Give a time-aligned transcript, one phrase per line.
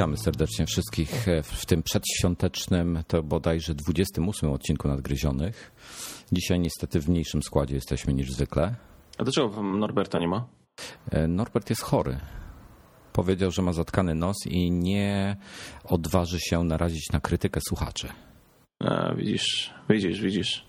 [0.00, 5.72] Witamy serdecznie wszystkich w tym przedświątecznym, to bodajże 28 odcinku Nadgryzionych.
[6.32, 8.74] Dzisiaj niestety w mniejszym składzie jesteśmy niż zwykle.
[9.18, 10.48] A dlaczego Norberta nie ma?
[11.10, 12.20] E, Norbert jest chory.
[13.12, 15.36] Powiedział, że ma zatkany nos i nie
[15.84, 18.08] odważy się narazić na krytykę słuchaczy.
[18.78, 20.66] A, widzisz, widzisz, widzisz.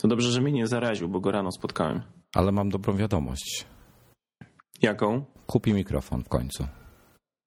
[0.00, 2.02] To dobrze, że mnie nie zaraził, bo go rano spotkałem.
[2.34, 3.66] Ale mam dobrą wiadomość.
[4.82, 5.24] Jaką?
[5.46, 6.66] Kupi mikrofon w końcu.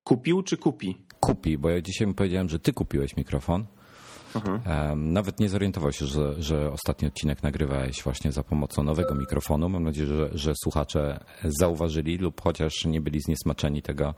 [0.03, 1.08] Kupił czy kupi?
[1.19, 3.65] Kupi, bo ja dzisiaj mu powiedziałem, że ty kupiłeś mikrofon.
[4.35, 5.13] Mhm.
[5.13, 9.69] Nawet nie zorientował się, że, że ostatni odcinek nagrywałeś właśnie za pomocą nowego mikrofonu.
[9.69, 14.16] Mam nadzieję, że, że słuchacze zauważyli lub chociaż nie byli zniesmaczeni tego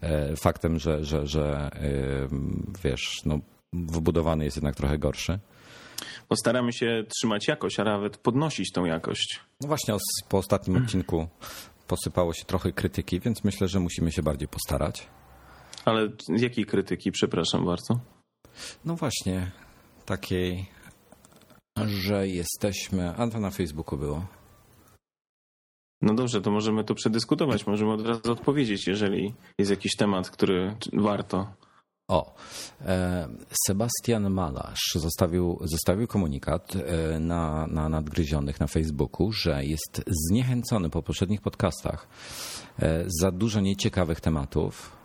[0.00, 1.70] e, faktem, że, że, że
[2.84, 3.38] wiesz, no,
[3.72, 5.38] wbudowany jest jednak trochę gorszy.
[6.28, 9.40] Postaramy się trzymać jakość, a nawet podnosić tą jakość.
[9.60, 9.94] No właśnie
[10.28, 11.28] po ostatnim odcinku
[11.86, 15.08] posypało się trochę krytyki, więc myślę, że musimy się bardziej postarać.
[15.86, 18.00] Ale z jakiej krytyki, przepraszam bardzo?
[18.84, 19.50] No właśnie,
[20.06, 20.66] takiej,
[21.86, 23.14] że jesteśmy.
[23.16, 24.26] A to na Facebooku było.
[26.02, 30.76] No dobrze, to możemy to przedyskutować, możemy od razu odpowiedzieć, jeżeli jest jakiś temat, który
[30.92, 31.52] warto.
[32.10, 32.34] O,
[32.80, 33.28] e,
[33.66, 41.02] Sebastian Malasz zostawił, zostawił komunikat e, na, na nadgryzionych na Facebooku, że jest zniechęcony po
[41.02, 42.08] poprzednich podcastach
[42.78, 44.96] e, za dużo nieciekawych tematów,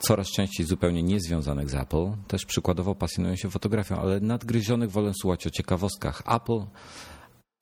[0.00, 2.06] coraz częściej zupełnie niezwiązanych z Apple.
[2.28, 6.60] Też przykładowo pasjonują się fotografią, ale nadgryzionych wolę słuchać o ciekawostkach Apple,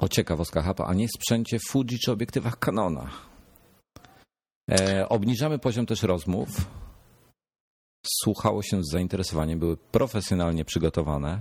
[0.01, 3.11] o ciekawostkach Apple, a nie sprzęcie Fuji czy obiektywach Canona.
[5.09, 6.49] Obniżamy poziom też rozmów
[8.07, 11.41] słuchało się z zainteresowaniem, były profesjonalnie przygotowane.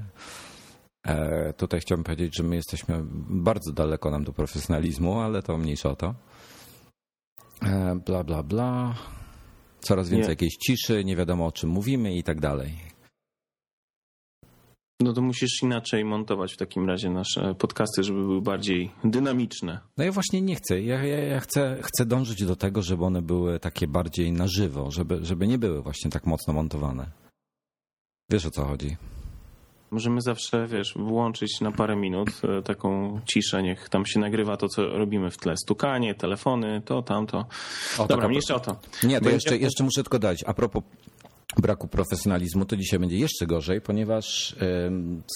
[1.06, 5.90] E, tutaj chciałbym powiedzieć, że my jesteśmy bardzo daleko nam do profesjonalizmu, ale to mniejsza
[5.90, 6.16] o to.
[7.64, 8.96] E, bla, bla, bla.
[9.88, 10.31] Coraz więcej nie.
[10.31, 12.72] jakiejś ciszy, nie wiadomo o czym mówimy i tak dalej.
[15.02, 19.80] No to musisz inaczej montować w takim razie nasze podcasty, żeby były bardziej dynamiczne.
[19.97, 20.81] No ja właśnie nie chcę.
[20.81, 24.92] Ja, ja, ja chcę, chcę dążyć do tego, żeby one były takie bardziej na żywo,
[24.92, 27.12] żeby, żeby nie były właśnie tak mocno montowane.
[28.31, 28.97] Wiesz o co chodzi?
[29.92, 34.68] Możemy zawsze, wiesz, włączyć na parę minut e, taką ciszę, niech tam się nagrywa to,
[34.68, 35.58] co robimy w tle.
[35.58, 37.46] Stukanie, telefony, to, tamto.
[37.97, 38.76] O, Dobra, mniejsza o to.
[39.03, 40.44] Nie, to jeszcze, jeszcze muszę tylko dać.
[40.47, 40.84] A propos
[41.58, 44.56] braku profesjonalizmu, to dzisiaj będzie jeszcze gorzej, ponieważ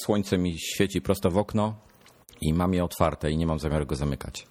[0.03, 1.75] słońce mi świeci prosto w okno
[2.41, 4.47] i mam je otwarte i nie mam zamiaru go zamykać.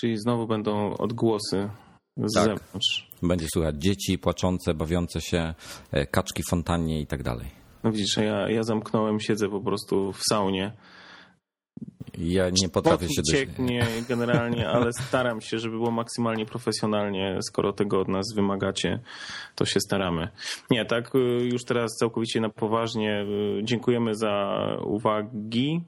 [0.00, 1.70] Czyli znowu będą odgłosy
[2.16, 2.44] z tak.
[2.44, 3.10] zewnątrz.
[3.22, 5.54] Będzie słychać dzieci płaczące, bawiące się,
[5.90, 7.61] e, kaczki fontannie i tak dalej.
[7.84, 10.72] No widzisz, ja, ja zamknąłem, siedzę po prostu w saunie
[12.18, 17.38] ja nie potrafię się cieknie generalnie, ale staram się, żeby było maksymalnie profesjonalnie.
[17.42, 19.00] Skoro tego od nas wymagacie,
[19.54, 20.28] to się staramy.
[20.70, 21.18] Nie, tak y,
[21.52, 23.24] już teraz całkowicie na poważnie.
[23.60, 25.84] Y, dziękujemy za uwagi.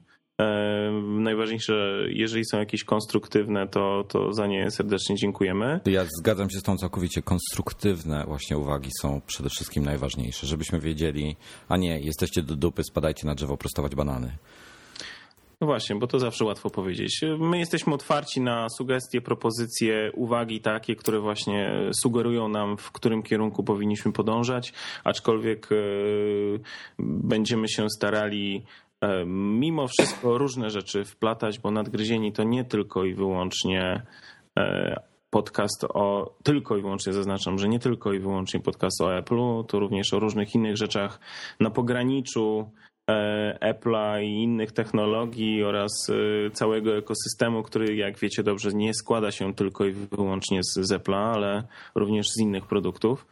[1.03, 5.79] Najważniejsze, jeżeli są jakieś konstruktywne, to, to za nie serdecznie dziękujemy.
[5.85, 7.21] Ja zgadzam się z tą całkowicie.
[7.21, 11.35] Konstruktywne właśnie uwagi są przede wszystkim najważniejsze, żebyśmy wiedzieli,
[11.69, 14.37] a nie, jesteście do dupy, spadajcie na drzewo prostować banany.
[15.61, 17.21] No właśnie, bo to zawsze łatwo powiedzieć.
[17.39, 21.71] My jesteśmy otwarci na sugestie, propozycje, uwagi takie, które właśnie
[22.01, 24.73] sugerują nam, w którym kierunku powinniśmy podążać,
[25.03, 25.75] aczkolwiek e,
[26.99, 28.63] będziemy się starali
[29.25, 34.01] mimo wszystko różne rzeczy wplatać, bo nadgryzieni to nie tylko i wyłącznie
[34.59, 34.99] e,
[35.29, 39.79] podcast o, tylko i wyłącznie zaznaczam, że nie tylko i wyłącznie podcast o Apple'u, to
[39.79, 41.19] również o różnych innych rzeczach
[41.59, 42.71] na pograniczu
[43.09, 49.31] E, Apple'a i innych technologii oraz e, całego ekosystemu, który jak wiecie dobrze nie składa
[49.31, 51.63] się tylko i wyłącznie z Apple'a, ale
[51.95, 53.27] również z innych produktów.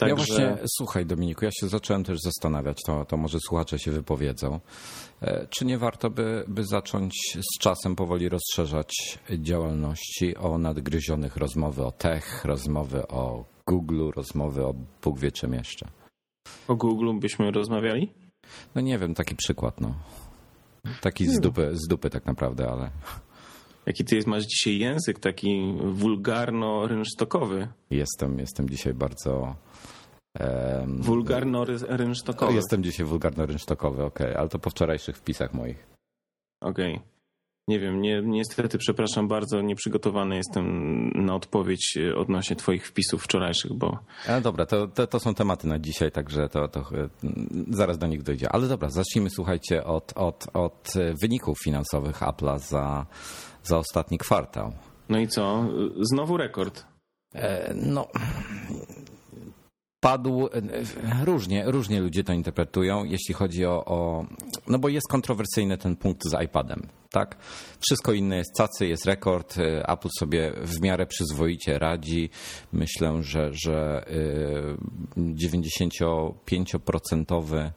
[0.00, 0.42] Także...
[0.42, 4.60] Ja właśnie, słuchaj Dominiku, ja się zacząłem też zastanawiać, to, to może słuchacze się wypowiedzą,
[5.22, 11.84] e, czy nie warto by, by zacząć z czasem powoli rozszerzać działalności o nadgryzionych rozmowy
[11.84, 15.88] o tech, rozmowy o Google, rozmowy o Bóg wie czym jeszcze.
[16.68, 18.12] O Google byśmy rozmawiali?
[18.74, 19.94] No nie wiem, taki przykład, no.
[21.00, 22.90] Taki z dupy, z dupy tak naprawdę, ale...
[23.90, 27.68] Jaki ty masz dzisiaj język taki wulgarno-rynsztokowy.
[27.90, 29.56] Jestem, jestem dzisiaj bardzo...
[30.40, 32.54] Um, Wulgarno-rynsztokowy.
[32.54, 35.86] Jestem dzisiaj wulgarno-rynsztokowy, okej, okay, ale to po wczorajszych wpisach moich.
[36.60, 36.94] Okej.
[36.94, 37.10] Okay
[37.70, 40.64] nie wiem, nie, niestety, przepraszam bardzo, nieprzygotowany jestem
[41.24, 43.98] na odpowiedź odnośnie Twoich wpisów wczorajszych, bo.
[44.28, 46.84] Ale dobra, to, to, to, są tematy na dzisiaj, także to, to
[47.68, 48.52] zaraz do nich dojdzie.
[48.52, 50.92] Ale dobra, zacznijmy, słuchajcie, od, od, od
[51.22, 53.06] wyników finansowych Apple'a za,
[53.64, 54.72] za ostatni kwartał.
[55.08, 55.64] No i co?
[56.00, 56.84] Znowu rekord.
[57.34, 58.08] E, no,
[60.00, 60.48] padł.
[61.24, 64.26] Różnie, różnie ludzie to interpretują, jeśli chodzi o, o.
[64.68, 66.88] No bo jest kontrowersyjny ten punkt z iPadem.
[67.10, 67.36] Tak?
[67.80, 69.56] Wszystko inne jest cacy, jest rekord.
[69.88, 72.30] Apple sobie w miarę przyzwoicie radzi.
[72.72, 74.04] Myślę, że, że
[75.16, 77.70] 95%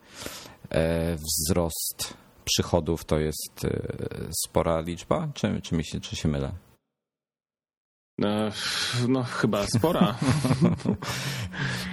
[0.69, 3.69] e, wzrost przychodów to jest e,
[4.45, 5.27] spora liczba?
[5.33, 6.51] Czy, czy, mi się, czy się mylę?
[8.21, 8.51] E,
[9.07, 10.15] no, chyba spora.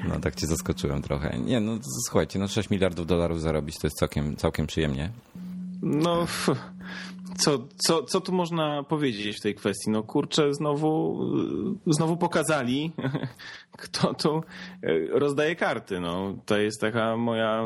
[0.08, 1.38] No, tak cię zaskoczyłem trochę.
[1.38, 5.10] Nie, no słuchajcie, no 6 miliardów dolarów zarobić to jest całkiem, całkiem przyjemnie.
[5.82, 6.26] No,
[7.38, 9.90] co, co, co tu można powiedzieć w tej kwestii?
[9.90, 11.20] No kurczę, znowu,
[11.86, 12.92] znowu pokazali,
[13.82, 14.42] kto tu
[14.82, 16.00] e, rozdaje karty.
[16.00, 17.64] No, to jest taka moja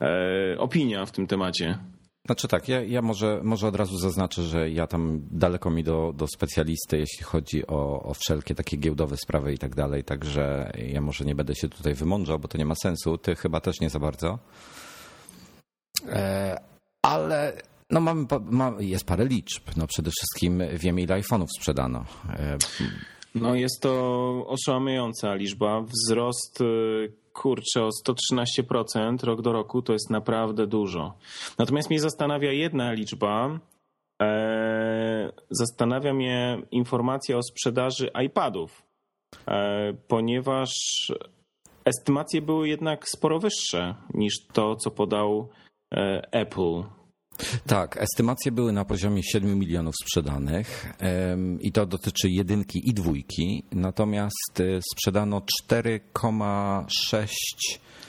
[0.00, 1.78] e, opinia w tym temacie.
[2.26, 6.12] Znaczy tak, ja, ja może, może od razu zaznaczę, że ja tam daleko mi do,
[6.16, 11.00] do specjalisty, jeśli chodzi o, o wszelkie takie giełdowe sprawy i tak dalej, także ja
[11.00, 13.18] może nie będę się tutaj wymądrzał, bo to nie ma sensu.
[13.18, 14.38] Ty chyba też nie za bardzo.
[16.08, 16.60] E,
[17.02, 19.62] ale no mamy, ma, jest parę liczb.
[19.76, 22.04] No przede wszystkim wiemy, ile iPhone'ów sprzedano.
[23.34, 25.82] No jest to oszałamiająca liczba.
[25.82, 31.14] Wzrost y, kurczę o 113% rok do roku to jest naprawdę dużo.
[31.58, 33.58] Natomiast mnie zastanawia jedna liczba.
[34.22, 38.82] E, zastanawia mnie informacja o sprzedaży iPadów,
[39.48, 40.70] e, ponieważ
[41.84, 45.48] estymacje były jednak sporo wyższe niż to, co podał
[45.94, 46.82] e, Apple.
[47.66, 50.92] Tak, estymacje były na poziomie 7 milionów sprzedanych
[51.60, 57.26] i to dotyczy jedynki i dwójki, natomiast y, sprzedano 4,6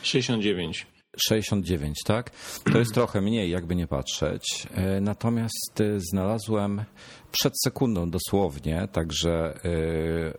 [0.04, 0.88] 69.
[1.18, 2.32] 69, tak?
[2.72, 4.68] To jest trochę mniej, jakby nie patrzeć.
[4.76, 6.84] E, natomiast y, znalazłem
[7.32, 10.34] przed sekundą dosłownie, także y,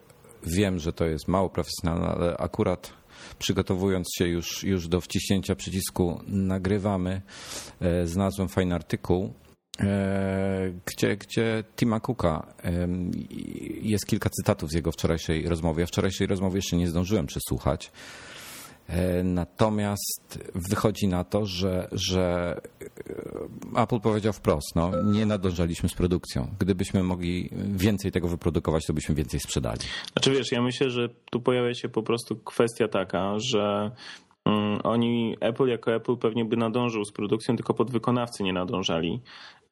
[0.46, 2.92] wiem, że to jest mało profesjonalne, ale akurat
[3.38, 7.22] przygotowując się już, już do wciśnięcia przycisku nagrywamy,
[7.80, 9.32] e, znalazłem fajny artykuł,
[9.80, 12.54] e, gdzie, gdzie Tima Cooka
[13.82, 15.80] jest kilka cytatów z jego wczorajszej rozmowy.
[15.80, 17.92] Ja wczorajszej rozmowy jeszcze nie zdążyłem przesłuchać.
[18.88, 22.56] E, natomiast wychodzi na to, że, że
[23.76, 26.48] e, Apple powiedział wprost, no, nie nadążaliśmy z produkcją.
[26.58, 29.80] Gdybyśmy mogli więcej tego wyprodukować, to byśmy więcej sprzedali.
[30.12, 33.90] Znaczy wiesz, ja myślę, że tu pojawia się po prostu kwestia taka, że
[34.44, 39.20] mm, oni, Apple jako Apple pewnie by nadążył z produkcją, tylko podwykonawcy nie nadążali.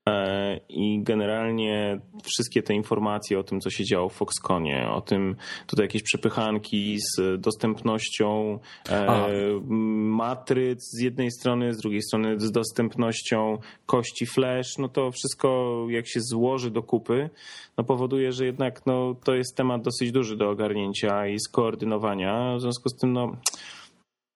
[0.09, 5.37] E, I generalnie wszystkie te informacje o tym, co się działo w Foxconnie, o tym
[5.67, 8.59] tutaj jakieś przepychanki z dostępnością
[8.91, 9.27] e, A.
[9.69, 16.09] matryc z jednej strony, z drugiej strony z dostępnością kości flash, no to wszystko jak
[16.09, 17.31] się złoży do kupy,
[17.79, 22.57] no powoduje, że jednak no, to jest temat dosyć duży do ogarnięcia i skoordynowania.
[22.57, 23.37] W związku z tym no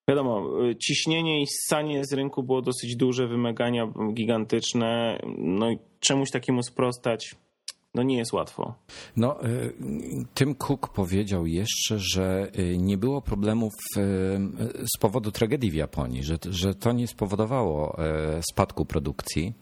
[0.08, 0.48] Wiadomo,
[0.78, 5.18] ciśnienie i ssanie z rynku było dosyć duże, wymagania gigantyczne.
[5.38, 7.34] No i czemuś takiemu sprostać,
[7.94, 8.74] no nie jest łatwo.
[9.16, 9.74] No, y,
[10.34, 14.00] Tim Cook powiedział jeszcze, że y, nie było problemów y,
[14.94, 17.96] z powodu tragedii w Japonii, że, że to nie spowodowało
[18.50, 19.52] spadku produkcji.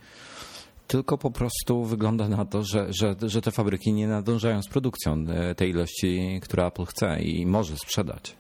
[0.87, 5.25] Tylko po prostu wygląda na to, że, że, że te fabryki nie nadążają z produkcją
[5.57, 8.37] tej ilości, która Apple chce i może sprzedać.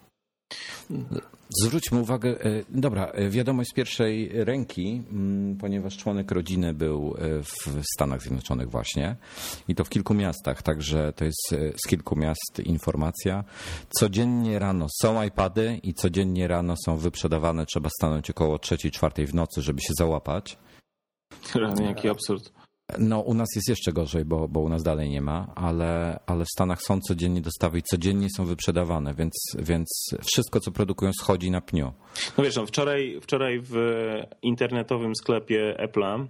[1.62, 7.42] Zwróćmy uwagę, e, dobra, e, wiadomość z pierwszej ręki, mm, ponieważ członek rodziny był e,
[7.42, 9.16] w Stanach Zjednoczonych właśnie
[9.68, 13.44] i to w kilku miastach, także to jest z kilku miast informacja.
[13.90, 19.34] Codziennie rano są iPady i codziennie rano są wyprzedawane, trzeba stanąć około trzeciej, czwartej w
[19.34, 20.58] nocy, żeby się załapać.
[21.54, 22.63] Rany, jaki absurd.
[22.98, 26.44] No, u nas jest jeszcze gorzej, bo, bo u nas dalej nie ma, ale, ale
[26.44, 29.88] w Stanach są codziennie dostawy i codziennie są wyprzedawane, więc, więc
[30.26, 31.92] wszystko, co produkują, schodzi na pniu.
[32.38, 33.74] No wiesz, no, wczoraj, wczoraj w
[34.42, 36.26] internetowym sklepie Apple'a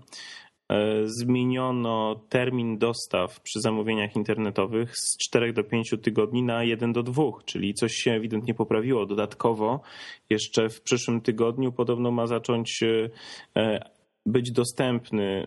[0.69, 7.03] e, zmieniono termin dostaw przy zamówieniach internetowych z 4 do 5 tygodni na 1 do
[7.03, 9.07] 2, czyli coś się ewidentnie poprawiło.
[9.07, 9.81] Dodatkowo
[10.31, 12.83] jeszcze w przyszłym tygodniu podobno ma zacząć
[13.57, 13.95] e,
[14.27, 15.47] być dostępny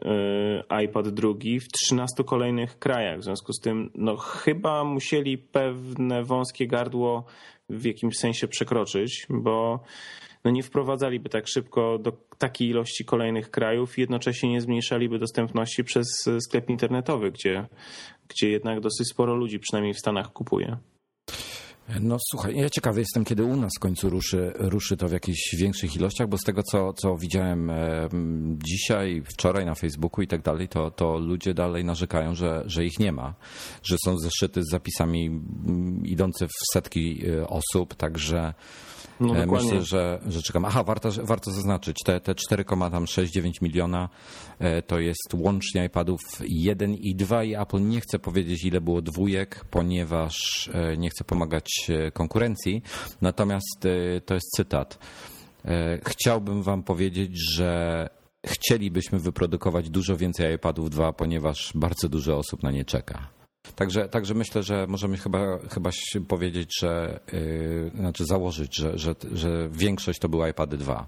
[0.72, 3.20] y, iPad drugi w 13 kolejnych krajach.
[3.20, 7.26] W związku z tym, no chyba musieli pewne wąskie gardło
[7.70, 9.80] w jakimś sensie przekroczyć, bo
[10.44, 15.84] no nie wprowadzaliby tak szybko do takiej ilości kolejnych krajów i jednocześnie nie zmniejszaliby dostępności
[15.84, 16.08] przez
[16.40, 17.68] sklep internetowy, gdzie,
[18.28, 20.78] gdzie jednak dosyć sporo ludzi, przynajmniej w Stanach, kupuje.
[22.00, 25.56] No słuchaj, ja ciekawy jestem, kiedy u nas w końcu ruszy, ruszy to w jakichś
[25.58, 27.72] większych ilościach, bo z tego, co, co widziałem
[28.66, 33.00] dzisiaj, wczoraj na Facebooku i tak dalej, to, to ludzie dalej narzekają, że, że ich
[33.00, 33.34] nie ma,
[33.84, 35.42] że są zeszyty z zapisami
[36.04, 38.54] idące w setki e, osób, także
[39.20, 40.66] no, e, Myślę, że, że czekam.
[40.66, 44.10] Aha, warto, warto zaznaczyć, te, te 4,69 miliona
[44.60, 49.02] e, to jest łącznie iPadów 1 i 2 i Apple nie chce powiedzieć ile było
[49.02, 51.70] dwójek, ponieważ e, nie chce pomagać
[52.14, 52.82] konkurencji.
[53.22, 53.88] Natomiast
[54.26, 55.00] to jest cytat.
[56.06, 58.10] Chciałbym wam powiedzieć, że
[58.46, 63.30] chcielibyśmy wyprodukować dużo więcej iPadów 2, ponieważ bardzo dużo osób na nie czeka.
[63.76, 65.90] Także, także myślę, że możemy chyba, chyba
[66.28, 71.08] powiedzieć, że yy, znaczy założyć, że, że, że większość to były iPady 2.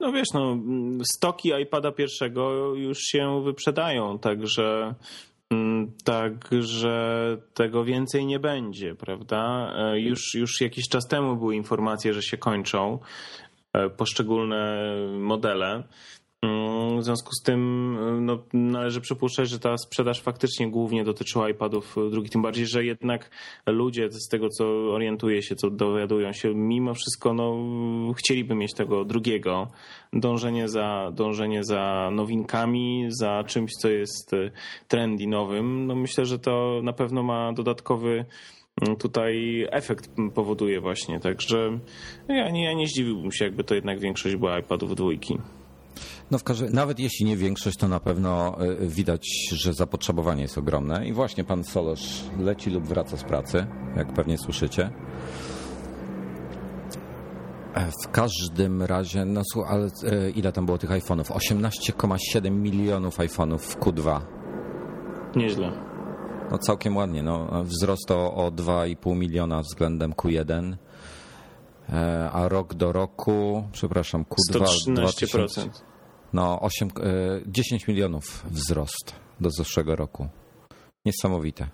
[0.00, 0.56] No wiesz, no,
[1.14, 4.94] stoki iPada pierwszego już się wyprzedają, także
[6.04, 9.72] Także tego więcej nie będzie, prawda?
[9.76, 12.98] E, już, już jakiś czas temu były informacje, że się kończą
[13.72, 15.82] e, poszczególne modele.
[16.44, 17.96] Mm, w związku z tym
[18.26, 23.30] no, należy przypuszczać, że ta sprzedaż faktycznie głównie dotyczyła iPadów drugich, tym bardziej, że jednak
[23.66, 27.54] ludzie z tego, co orientuje się, co dowiadują się, mimo wszystko no,
[28.12, 29.68] chcieliby mieć tego drugiego.
[30.12, 34.30] Dążenie za, dążenie za nowinkami, za czymś, co jest
[34.88, 38.24] trendy nowym, no myślę, że to na pewno ma dodatkowy
[38.82, 41.78] mm, tutaj efekt powoduje właśnie, także
[42.28, 45.38] ja nie, ja nie zdziwiłbym się, jakby to jednak większość była iPadów dwójki.
[46.34, 51.06] No w nawet jeśli nie większość, to na pewno y, widać, że zapotrzebowanie jest ogromne.
[51.06, 54.90] I właśnie pan Solosz leci lub wraca z pracy, jak pewnie słyszycie.
[57.74, 61.24] E, w każdym razie, no słuchaj, ale e, ile tam było tych iPhone'ów?
[61.24, 64.20] 18,7 milionów iPhone'ów w Q2.
[65.36, 65.72] Nieźle.
[66.50, 67.22] No całkiem ładnie.
[67.22, 70.76] No, wzrost o, o 2,5 miliona względem Q1,
[71.88, 74.94] e, a rok do roku, przepraszam, Q2 113%.
[74.94, 75.93] 2000,
[76.34, 76.88] no 8,
[77.46, 80.28] 10 e, milionów wzrost do zeszłego roku.
[81.04, 81.68] Niesamowite.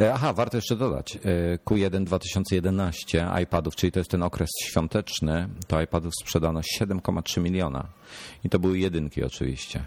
[0.00, 1.16] E, aha, warto jeszcze dodać.
[1.16, 1.18] E,
[1.58, 7.88] Q1 2011 iPadów, czyli to jest ten okres świąteczny, to iPadów sprzedano 7,3 miliona.
[8.44, 9.84] I to były jedynki oczywiście.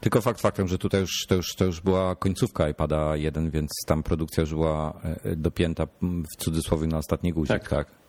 [0.00, 3.70] Tylko fakt faktem, że tutaj już to, już to już była końcówka iPada 1, więc
[3.86, 5.00] tam produkcja już była
[5.36, 7.68] dopięta w cudzysłowie na ostatni guzik, tak?
[7.68, 8.01] tak?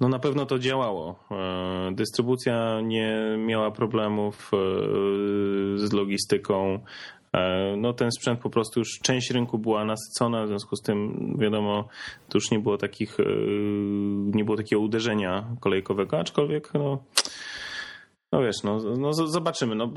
[0.00, 1.24] No na pewno to działało.
[1.30, 4.56] E, dystrybucja nie miała problemów e,
[5.78, 6.78] z logistyką.
[7.32, 11.36] E, no ten sprzęt po prostu już część rynku była nasycona, w związku z tym
[11.38, 11.88] wiadomo,
[12.28, 13.16] to już nie było takich,
[14.34, 16.98] nie było takiego uderzenia kolejkowego, aczkolwiek no,
[18.32, 19.74] no wiesz, no, no zobaczymy.
[19.74, 19.92] No,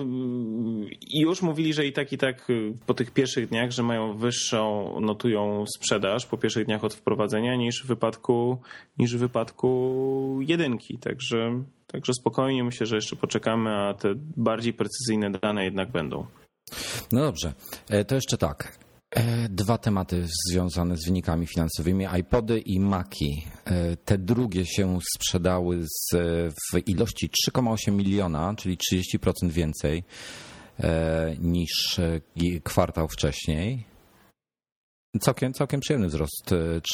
[1.13, 4.93] już mówili, że i tak, i tak y, po tych pierwszych dniach, że mają wyższą,
[5.01, 8.57] notują sprzedaż po pierwszych dniach od wprowadzenia niż w wypadku,
[8.97, 10.97] niż w wypadku jedynki.
[10.97, 16.25] Także, także spokojnie myślę, że jeszcze poczekamy, a te bardziej precyzyjne dane jednak będą.
[17.11, 17.53] No dobrze,
[17.89, 18.77] e, to jeszcze tak.
[19.15, 23.45] E, dwa tematy związane z wynikami finansowymi: iPody i Maki.
[23.65, 26.15] E, te drugie się sprzedały z,
[26.73, 28.77] w ilości 3,8 miliona, czyli
[29.17, 30.03] 30% więcej
[30.79, 31.99] e, niż
[32.63, 33.85] kwartał wcześniej.
[35.21, 36.45] Całkiem, całkiem przyjemny wzrost.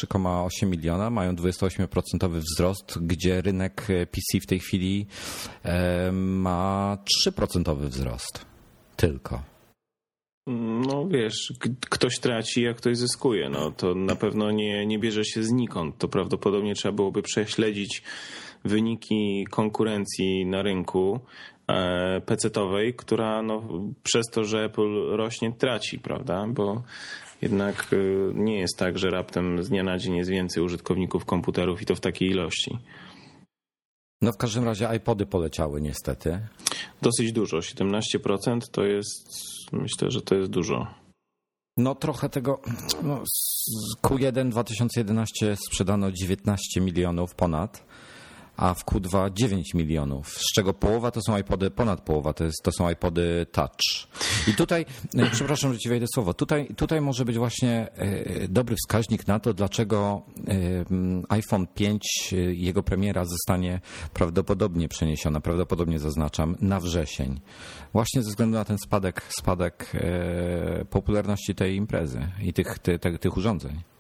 [0.02, 5.08] 3,8 miliona mają 28% wzrost, gdzie rynek PC w tej chwili
[6.12, 6.98] ma
[7.28, 8.46] 3% wzrost.
[8.96, 9.59] Tylko.
[10.88, 11.54] No wiesz,
[11.90, 13.50] ktoś traci, a ktoś zyskuje.
[13.50, 15.98] No to na pewno nie, nie bierze się znikąd.
[15.98, 18.04] To prawdopodobnie trzeba byłoby prześledzić
[18.66, 21.20] wyniki konkurencji na rynku
[21.68, 23.64] e, PC-owej, która no,
[24.04, 26.46] przez to, że Apple rośnie, traci, prawda?
[26.48, 26.84] Bo
[27.42, 27.98] jednak e,
[28.34, 31.96] nie jest tak, że raptem z dnia na dzień jest więcej użytkowników komputerów i to
[31.96, 32.78] w takiej ilości.
[34.22, 36.40] No w każdym razie iPody poleciały niestety.
[37.02, 39.28] Dosyć dużo, 17% to jest,
[39.72, 40.88] myślę, że to jest dużo.
[41.78, 42.62] No trochę tego,
[43.04, 43.24] no,
[44.04, 47.84] Q1 2011 sprzedano 19 milionów ponad
[48.60, 52.64] a w Q2 9 milionów, z czego połowa to są iPody, ponad połowa to, jest,
[52.64, 54.08] to są iPody Touch.
[54.48, 54.86] I tutaj,
[55.16, 59.40] e, przepraszam, że ci wejdę słowo, tutaj, tutaj może być właśnie e, dobry wskaźnik na
[59.40, 60.54] to, dlaczego e,
[61.30, 63.82] iPhone 5, jego premiera zostanie
[64.14, 67.40] prawdopodobnie przeniesiona, prawdopodobnie zaznaczam, na wrzesień.
[67.94, 69.92] Właśnie ze względu na ten spadek, spadek
[70.90, 73.99] popularności tej imprezy i tych, tych, tych urządzeń.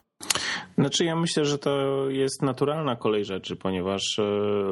[0.79, 4.23] Znaczy ja myślę, że to jest naturalna kolej rzeczy, ponieważ e,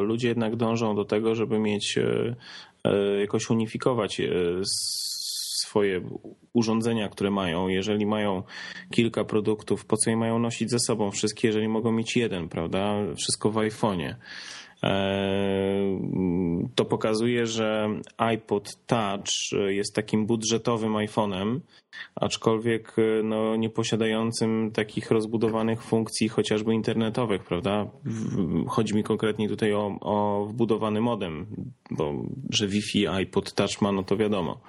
[0.02, 2.36] ludzie jednak dążą do tego, żeby mieć e,
[2.84, 4.22] e, jakoś unifikować
[5.64, 6.02] swoje
[6.54, 7.68] urządzenia, które mają.
[7.68, 8.44] Jeżeli mają
[8.92, 12.96] kilka produktów, po co je mają nosić ze sobą wszystkie, jeżeli mogą mieć jeden, prawda?
[13.18, 14.16] Wszystko w iPhone'ie.
[14.84, 16.00] E,
[16.76, 21.60] to pokazuje, że iPod Touch jest takim budżetowym iPhone'em,
[22.16, 27.88] aczkolwiek no, nie posiadającym takich rozbudowanych funkcji chociażby internetowych, prawda?
[28.68, 31.48] Chodzi mi konkretnie tutaj o, o wbudowany modem,
[31.92, 32.14] bo
[32.50, 34.62] że Wi-Fi iPod Touch ma, no to wiadomo.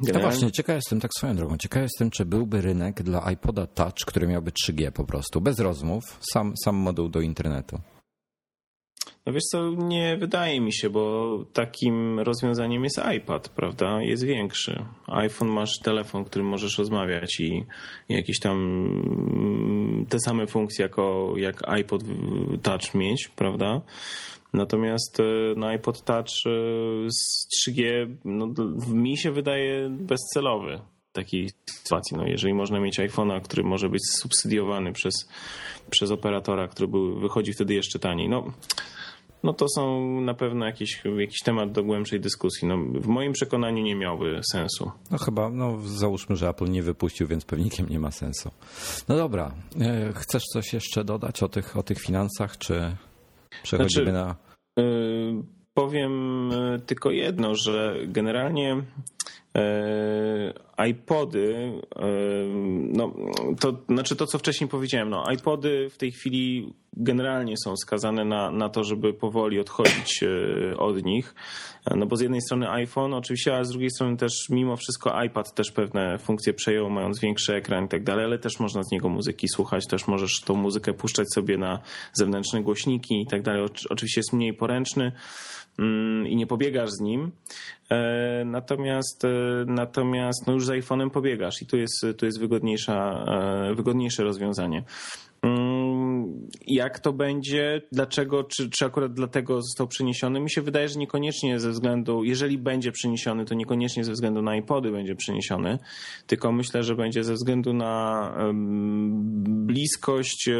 [0.00, 0.12] Generalnie...
[0.12, 4.04] No właśnie, ciekaw jestem, tak swoją drogą, ciekaw jestem, czy byłby rynek dla iPoda Touch,
[4.06, 7.78] który miałby 3G po prostu, bez rozmów, sam, sam moduł do internetu.
[9.26, 14.02] No wiesz co, nie wydaje mi się, bo takim rozwiązaniem jest iPad, prawda?
[14.02, 14.84] Jest większy.
[15.06, 17.64] iPhone masz telefon, którym możesz rozmawiać i,
[18.08, 22.02] i jakieś tam mm, te same funkcje jako jak iPod
[22.62, 23.80] Touch mieć, prawda?
[24.52, 25.24] Natomiast e,
[25.56, 26.50] no, iPod Touch e,
[27.10, 27.82] z 3G
[28.24, 28.48] no,
[28.88, 30.80] mi się wydaje bezcelowy
[31.12, 32.16] takiej sytuacji.
[32.16, 35.28] No, jeżeli można mieć iPhone'a, który może być subsydiowany przez,
[35.90, 38.28] przez operatora, który był, wychodzi wtedy jeszcze taniej.
[38.28, 38.44] No,
[39.42, 42.68] no to są na pewno jakiś, jakiś temat do głębszej dyskusji.
[42.68, 44.90] No, w moim przekonaniu nie miałby sensu.
[45.10, 48.50] No chyba, no załóżmy, że Apple nie wypuścił, więc pewnikiem nie ma sensu.
[49.08, 52.96] No dobra, e, chcesz coś jeszcze dodać o tych, o tych finansach, czy
[53.62, 54.36] Przechodzimy znaczy,
[54.76, 54.82] na.
[54.82, 55.42] Y,
[55.74, 58.76] powiem y, tylko jedno, że generalnie
[60.88, 61.72] iPody,
[62.92, 63.14] no
[63.60, 68.50] to znaczy to, co wcześniej powiedziałem, no iPody w tej chwili generalnie są skazane na,
[68.50, 70.24] na to, żeby powoli odchodzić
[70.78, 71.34] od nich.
[71.96, 75.54] No bo z jednej strony iPhone oczywiście, a z drugiej strony też mimo wszystko iPad
[75.54, 79.08] też pewne funkcje przejął, mając większy ekran i tak dalej, ale też można z niego
[79.08, 81.78] muzyki słuchać, też możesz tą muzykę puszczać sobie na
[82.12, 83.66] zewnętrzne głośniki i tak dalej.
[83.90, 85.12] Oczywiście jest mniej poręczny
[86.26, 87.32] i nie pobiegasz z nim.
[87.90, 89.28] E, natomiast, e,
[89.66, 93.24] natomiast no już z iPhone'em pobiegasz i tu jest, tu jest wygodniejsza,
[93.70, 94.82] e, wygodniejsze rozwiązanie.
[96.66, 100.40] Jak to będzie, dlaczego, czy, czy akurat dlatego został przeniesiony?
[100.40, 104.56] Mi się wydaje, że niekoniecznie ze względu, jeżeli będzie przeniesiony, to niekoniecznie ze względu na
[104.56, 105.78] iPody będzie przeniesiony,
[106.26, 108.34] tylko myślę, że będzie ze względu na
[109.48, 110.54] bliskość e,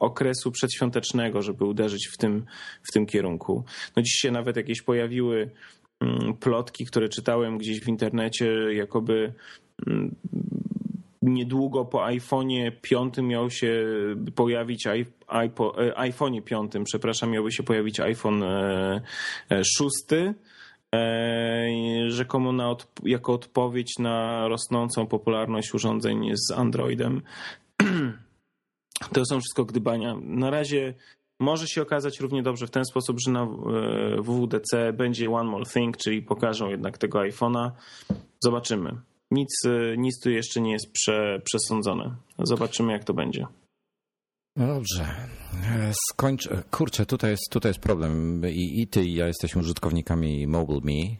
[0.00, 2.44] okresu przedświątecznego, żeby uderzyć w tym,
[2.82, 3.64] w tym kierunku.
[3.96, 5.50] No dziś się nawet jakieś pojawiły
[6.00, 9.34] mm, plotki, które czytałem gdzieś w internecie, jakoby
[9.86, 10.14] mm,
[11.24, 13.86] niedługo po iPhone'ie 5 miał się
[14.34, 15.04] pojawić e,
[15.96, 18.44] iPhone'ie 5, przepraszam, miałby się pojawić iPhone
[19.50, 19.64] 6
[20.12, 20.34] e,
[22.08, 27.22] rzekomo na, jako odpowiedź na rosnącą popularność urządzeń z Androidem.
[29.12, 30.16] To są wszystko gdybania.
[30.22, 30.94] Na razie
[31.40, 33.46] może się okazać równie dobrze w ten sposób, że na e,
[34.22, 37.70] WWDC będzie One More Thing, czyli pokażą jednak tego iPhone'a.
[38.44, 38.96] Zobaczymy
[39.34, 42.16] nic, y, nic tu jeszcze nie jest prze, przesądzone.
[42.38, 43.46] Zobaczymy, jak to będzie.
[44.56, 45.04] No dobrze.
[45.64, 46.46] E, skończ.
[46.46, 48.42] E, kurczę, tutaj jest, tutaj jest problem.
[48.48, 51.16] I, I ty, i ja jesteśmy użytkownikami MobileMe.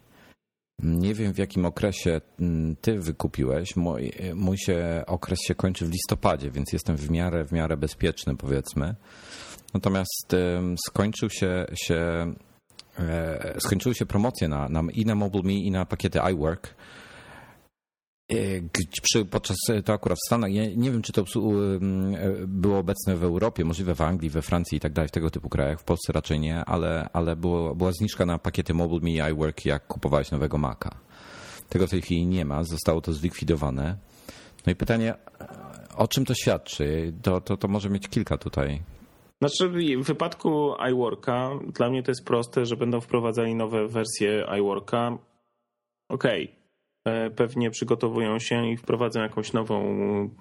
[0.82, 3.76] Nie wiem, w jakim okresie mm, ty wykupiłeś.
[3.76, 8.36] Mój, mój się, okres się kończy w listopadzie, więc jestem w miarę, w miarę bezpieczny,
[8.36, 8.94] powiedzmy.
[9.74, 10.36] Natomiast
[10.86, 12.34] skończył się, się
[12.98, 16.74] e, skończyły się promocje na, na, i na MobileMe, i na pakiety iWork E,
[19.02, 21.24] przy, podczas to akurat w Stanach, ja nie wiem, czy to e,
[22.46, 25.48] było obecne w Europie, możliwe w Anglii, we Francji i tak dalej, w tego typu
[25.48, 29.64] krajach, w Polsce raczej nie, ale, ale było, była zniżka na pakiety Mobile Me iWork,
[29.64, 30.90] jak kupowałeś nowego Maca.
[31.68, 33.96] Tego w tej chwili nie ma, zostało to zlikwidowane.
[34.66, 35.14] No i pytanie,
[35.96, 37.12] o czym to świadczy?
[37.22, 38.82] To, to, to może mieć kilka tutaj
[39.42, 45.18] znaczy, w wypadku iWorka dla mnie to jest proste, że będą wprowadzali nowe wersje iWorka.
[46.08, 46.63] Okej, okay E,
[47.36, 49.80] pewnie przygotowują się i wprowadzą jakąś nową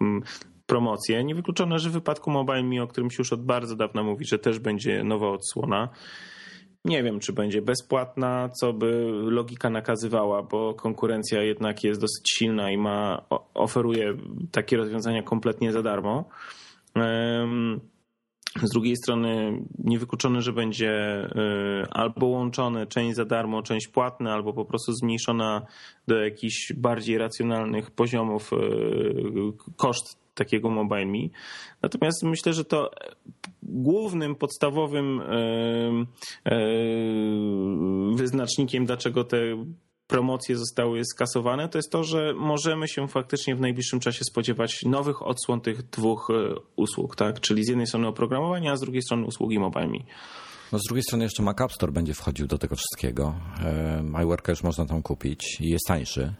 [0.01, 0.21] mm,
[0.65, 1.23] promocję.
[1.23, 4.59] Niewykluczone, że w wypadku MobileMe, o którym się już od bardzo dawna mówi, że też
[4.59, 5.89] będzie nowa odsłona.
[6.85, 12.71] Nie wiem, czy będzie bezpłatna, co by logika nakazywała, bo konkurencja jednak jest dosyć silna
[12.71, 14.13] i ma, oferuje
[14.51, 16.29] takie rozwiązania kompletnie za darmo.
[18.61, 24.53] Z drugiej strony niewykluczone, że będzie y, albo łączone część za darmo, część płatna, albo
[24.53, 25.65] po prostu zmniejszona
[26.07, 28.57] do jakichś bardziej racjonalnych poziomów y,
[29.75, 31.29] koszt takiego MobileMe.
[31.81, 32.91] Natomiast myślę, że to
[33.63, 36.05] głównym, podstawowym y,
[38.15, 39.37] wyznacznikiem, dlaczego te
[40.13, 45.27] promocje zostały skasowane, to jest to, że możemy się faktycznie w najbliższym czasie spodziewać nowych
[45.27, 47.39] odsłon tych dwóch e, usług, tak?
[47.39, 50.05] Czyli z jednej strony oprogramowania, a z drugiej strony usługi mobilnymi.
[50.71, 53.35] No z drugiej strony jeszcze Mac App Store będzie wchodził do tego wszystkiego.
[54.23, 56.33] iWorka już można tam kupić i jest tańszy.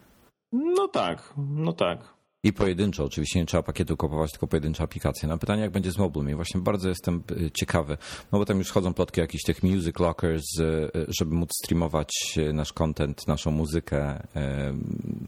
[0.52, 2.14] No tak, no tak.
[2.46, 5.30] I pojedynczo, oczywiście nie trzeba pakietu kupować, tylko pojedyncze aplikacje.
[5.30, 7.98] Na pytanie, jak będzie z MobileMe, właśnie bardzo jestem y, ciekawy,
[8.32, 12.40] no bo tam już chodzą plotki jakichś tych music lockers, y, y, żeby móc streamować
[12.54, 14.28] nasz content, naszą muzykę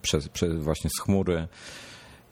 [0.02, 1.48] przez, przez właśnie z chmury.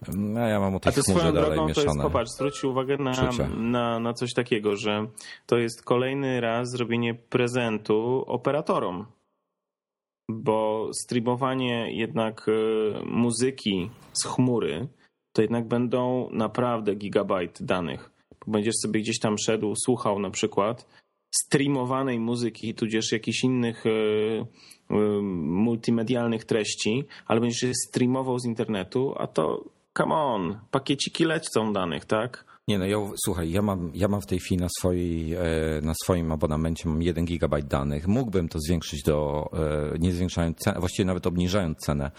[0.07, 1.73] No, ja mam o tej A to swoją drogą mieszane.
[1.73, 3.13] to jest, popatrz, zwróć uwagę na,
[3.57, 5.07] na, na coś takiego, że
[5.45, 9.05] to jest kolejny raz zrobienie prezentu operatorom
[10.33, 14.87] bo streamowanie jednak y, muzyki z chmury
[15.33, 18.11] to jednak będą naprawdę gigabajt danych.
[18.47, 20.87] Będziesz sobie gdzieś tam szedł, słuchał na przykład
[21.35, 24.95] streamowanej muzyki, tudzież jakichś innych y, y,
[25.41, 29.63] multimedialnych treści, ale będziesz je streamował z internetu, a to
[29.97, 32.52] come on, pakieciki lecą danych, tak?
[32.67, 35.39] Nie no, ja, słuchaj, ja mam, ja mam w tej chwili na, swojej, e,
[35.81, 38.07] na swoim abonamencie mam 1 GB danych.
[38.07, 39.49] Mógłbym to zwiększyć do,
[39.93, 42.11] e, nie zwiększając cenę, właściwie nawet obniżając cenę,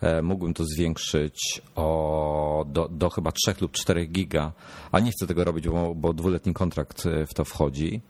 [0.00, 4.52] e, mógłbym to zwiększyć o, do, do chyba 3 lub 4 giga,
[4.92, 8.00] a nie chcę tego robić, bo, bo dwuletni kontrakt w to wchodzi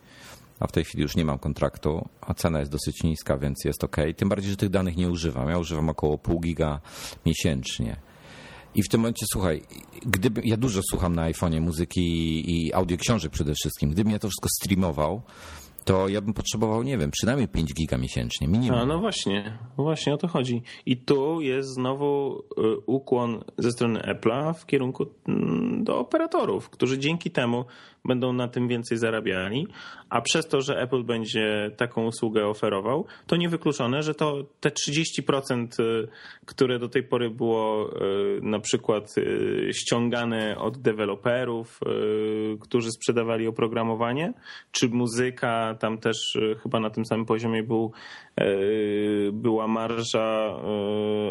[0.60, 3.84] a w tej chwili już nie mam kontraktu, a cena jest dosyć niska, więc jest
[3.84, 3.96] ok.
[4.16, 5.48] Tym bardziej, że tych danych nie używam.
[5.48, 6.80] Ja używam około pół giga
[7.26, 7.96] miesięcznie.
[8.76, 9.62] I w tym momencie, słuchaj,
[10.06, 14.48] gdyby ja dużo słucham na iPhone'ie muzyki i audioksiążek przede wszystkim, gdybym ja to wszystko
[14.48, 15.22] streamował,
[15.84, 18.78] to ja bym potrzebował, nie wiem, przynajmniej 5 giga miesięcznie, minimum.
[18.78, 20.62] A, no właśnie, właśnie o to chodzi.
[20.86, 26.98] I tu jest znowu y, ukłon ze strony Apple'a w kierunku mm, do operatorów, którzy
[26.98, 27.64] dzięki temu
[28.06, 29.66] będą na tym więcej zarabiali,
[30.10, 35.80] a przez to, że Apple będzie taką usługę oferował, to niewykluczone, że to te 30%,
[35.80, 36.08] y,
[36.46, 39.14] które do tej pory było y, na przykład
[39.72, 41.80] ściągane od deweloperów,
[42.60, 44.32] którzy sprzedawali oprogramowanie,
[44.72, 47.92] czy muzyka, tam też chyba na tym samym poziomie był,
[49.32, 50.56] była marża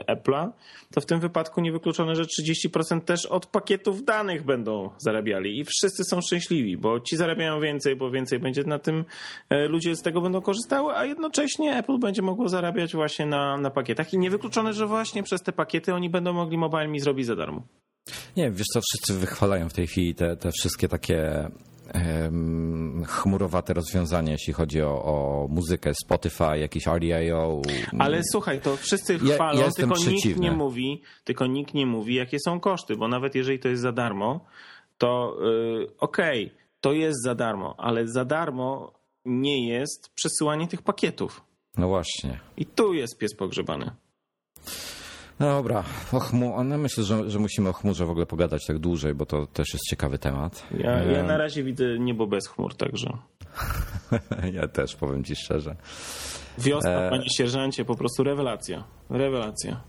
[0.08, 0.50] Apple'a,
[0.94, 6.04] to w tym wypadku niewykluczone, że 30% też od pakietów danych będą zarabiali i wszyscy
[6.04, 9.06] są szczęśliwi, bo ci zarabiają więcej, bo więcej będzie na tym,
[9.70, 14.14] ludzie z tego będą korzystały, a jednocześnie Apple będzie mogło zarabiać właśnie na, na pakietach
[14.14, 17.62] i niewykluczone, że właśnie przez te pakiety oni będą mogli mi zrobić za darmo.
[18.38, 21.50] Nie, wiesz co, wszyscy wychwalają w tej chwili te, te wszystkie takie
[23.08, 27.62] chmurowate rozwiązanie, jeśli chodzi o, o muzykę, Spotify, jakiś RDIO.
[28.00, 30.28] Ale słuchaj, to wszyscy chwalą, ja, ja tylko przeciwny.
[30.28, 33.82] nikt nie mówi, tylko nikt nie mówi, jakie są koszty, bo nawet jeżeli to jest
[33.82, 34.46] za darmo,
[34.98, 38.94] to yy, okej, okay, to jest za darmo, ale za darmo
[39.26, 41.44] nie jest przesyłanie tych pakietów.
[41.78, 42.40] No właśnie.
[42.58, 43.92] I tu jest pies pogrzebany.
[45.40, 45.84] No dobra,
[46.56, 49.48] o no myślę, że, że musimy o chmurze w ogóle pogadać tak dłużej, bo to
[49.48, 50.68] też jest ciekawy temat.
[50.78, 53.18] Ja, ja na razie widzę niebo bez chmur, także.
[54.54, 55.76] ja też, powiem ci szczerze.
[56.58, 57.10] Wiosna, e...
[57.10, 58.84] panie sierżancie, po prostu rewelacja.
[59.10, 59.82] Rewelacja.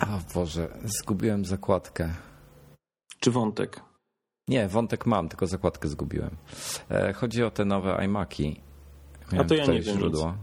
[0.00, 2.14] A Boże, zgubiłem zakładkę.
[3.20, 3.80] Czy wątek?
[4.48, 6.36] Nie, wątek mam, tylko zakładkę zgubiłem.
[6.90, 8.60] E, chodzi o te nowe iMaki.
[9.38, 10.26] A to ja nie wiem źródło.
[10.30, 10.36] Nic.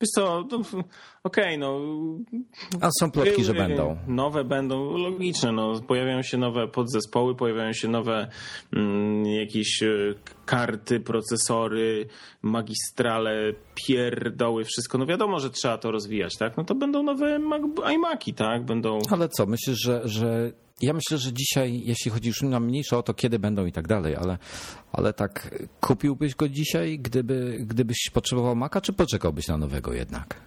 [0.00, 0.58] Wiesz co, no,
[1.24, 1.80] okej, okay, no...
[2.80, 3.96] A są plotki, że będą.
[4.06, 5.80] Nowe będą, logiczne, no.
[5.80, 8.28] Pojawiają się nowe podzespoły, pojawiają się nowe
[8.72, 9.88] mm, jakieś e,
[10.46, 12.08] karty, procesory,
[12.42, 14.98] magistrale, pierdoły, wszystko.
[14.98, 16.56] No wiadomo, że trzeba to rozwijać, tak?
[16.56, 17.40] No to będą nowe
[17.94, 18.64] iMaki, tak?
[18.64, 18.98] Będą...
[19.10, 23.02] Ale co, myślisz, że, że ja myślę, że dzisiaj, jeśli chodzi już na mniejsze o
[23.02, 24.38] to, kiedy będą i tak dalej, ale,
[24.92, 30.40] ale tak kupiłbyś go dzisiaj, gdyby, gdybyś potrzebował Maca, czy poczekałbyś na nowego jednak?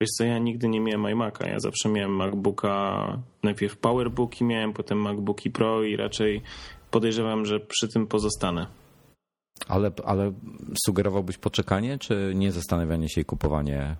[0.00, 1.48] Wiesz co, ja nigdy nie miałem iMac'a.
[1.48, 6.42] Ja zawsze miałem MacBooka, najpierw PowerBooki miałem, potem MacBooki Pro i raczej
[6.90, 8.66] podejrzewam, że przy tym pozostanę.
[9.68, 10.32] Ale, ale
[10.86, 13.96] sugerowałbyś poczekanie, czy nie zastanawianie się i kupowanie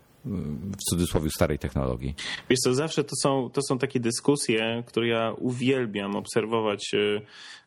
[0.78, 2.14] w cudzysłowie starej technologii.
[2.50, 7.20] Wiesz co, zawsze to są, to są takie dyskusje, które ja uwielbiam obserwować e,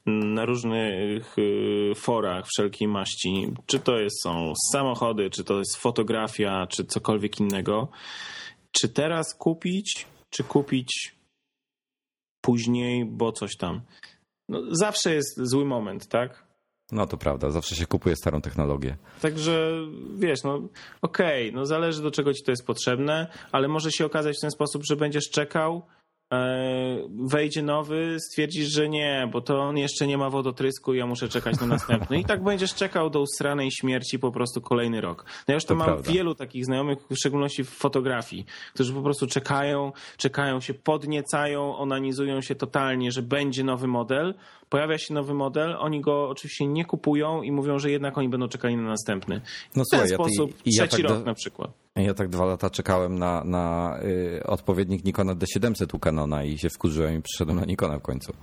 [0.05, 3.47] na różnych e, forach wszelkiej maści.
[3.65, 7.87] Czy to jest, są samochody, czy to jest fotografia, czy cokolwiek innego.
[8.71, 11.15] Czy teraz kupić, czy kupić
[12.41, 13.81] później, bo coś tam.
[14.49, 16.50] No, zawsze jest zły moment, tak?
[16.91, 18.97] No to prawda, zawsze się kupuje starą technologię.
[19.21, 19.71] Także
[20.15, 20.55] wiesz, no
[21.01, 24.41] okej, okay, no zależy do czego ci to jest potrzebne, ale może się okazać w
[24.41, 25.81] ten sposób, że będziesz czekał,
[26.33, 31.05] e, wejdzie nowy, stwierdzisz, że nie, bo to on jeszcze nie ma wodotrysku i ja
[31.05, 32.19] muszę czekać na następny.
[32.19, 35.25] I tak będziesz czekał do usranej śmierci po prostu kolejny rok.
[35.25, 36.11] No ja już to, to mam prawda.
[36.11, 42.41] wielu takich znajomych, w szczególności w fotografii, którzy po prostu czekają, czekają się, podniecają, onanizują
[42.41, 44.33] się totalnie, że będzie nowy model,
[44.71, 48.47] pojawia się nowy model, oni go oczywiście nie kupują i mówią, że jednak oni będą
[48.47, 49.41] czekali na następny.
[49.75, 51.25] No, w ten słuchaj, sposób ja, ja trzeci tak rok do...
[51.25, 51.71] na przykład.
[51.95, 56.69] Ja tak dwa lata czekałem na, na y, odpowiednik Nikona D700 u Canona i się
[56.69, 58.33] wkurzyłem i przyszedłem na Nikona w końcu.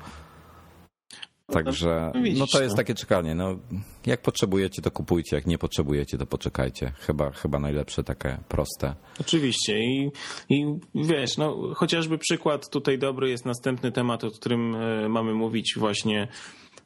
[1.53, 2.77] Także no, no to jest no.
[2.77, 3.35] takie czekanie.
[3.35, 3.59] No,
[4.07, 6.93] jak potrzebujecie, to kupujcie, jak nie potrzebujecie, to poczekajcie.
[6.99, 8.95] Chyba, chyba najlepsze, takie proste.
[9.21, 10.11] Oczywiście i,
[10.49, 15.75] i wiesz, no, chociażby przykład tutaj dobry jest następny temat, o którym e, mamy mówić
[15.77, 16.29] właśnie.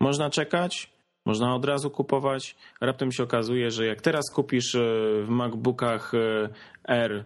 [0.00, 0.92] Można czekać,
[1.24, 2.56] można od razu kupować.
[2.80, 4.78] Raptem się okazuje, że jak teraz kupisz e,
[5.24, 6.48] w MacBookach e,
[6.84, 7.24] R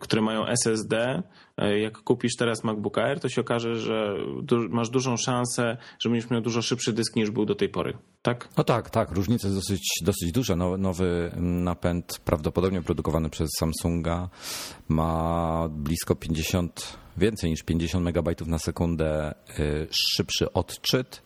[0.00, 1.22] które mają SSD.
[1.80, 4.14] Jak kupisz teraz MacBook Air, to się okaże, że
[4.68, 7.98] masz dużą szansę, że będziesz miał dużo szybszy dysk niż był do tej pory.
[8.22, 8.48] Tak?
[8.56, 9.10] No tak, tak.
[9.10, 10.56] Różnica jest dosyć, dosyć duża.
[10.56, 14.28] Nowy napęd, prawdopodobnie produkowany przez Samsunga,
[14.88, 21.22] ma blisko 50, więcej niż 50 MB na sekundę y, szybszy odczyt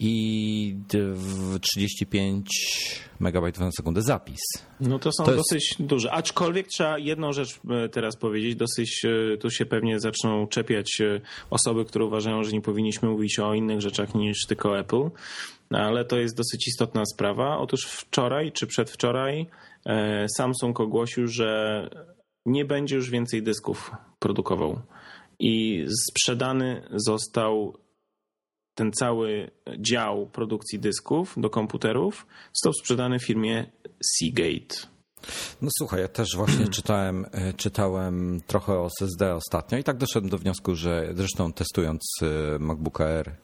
[0.00, 0.76] i
[1.60, 2.48] 35
[3.20, 4.40] MB na sekundę zapis.
[4.80, 5.82] No to są to dosyć jest...
[5.82, 6.12] duże.
[6.12, 8.56] Aczkolwiek trzeba jedną rzecz e, teraz powiedzieć.
[8.56, 13.38] Dosyć e, tu się pewnie zaczną czepiać e, osoby, które uważają, że nie powinniśmy mówić
[13.38, 15.10] o innych rzeczach niż tylko Apple.
[15.70, 17.58] Ale to jest dosyć istotna sprawa.
[17.58, 19.46] Otóż wczoraj czy przedwczoraj
[20.36, 21.90] Samsung ogłosił, że
[22.46, 24.80] nie będzie już więcej dysków produkował.
[25.38, 27.78] I sprzedany został
[28.80, 33.66] ten cały dział produkcji dysków do komputerów został sprzedany firmie
[34.02, 34.76] Seagate.
[35.62, 40.30] No słuchaj, ja też właśnie czytałem, e, czytałem trochę o SSD ostatnio i tak doszedłem
[40.30, 43.36] do wniosku, że zresztą testując e, MacBook Air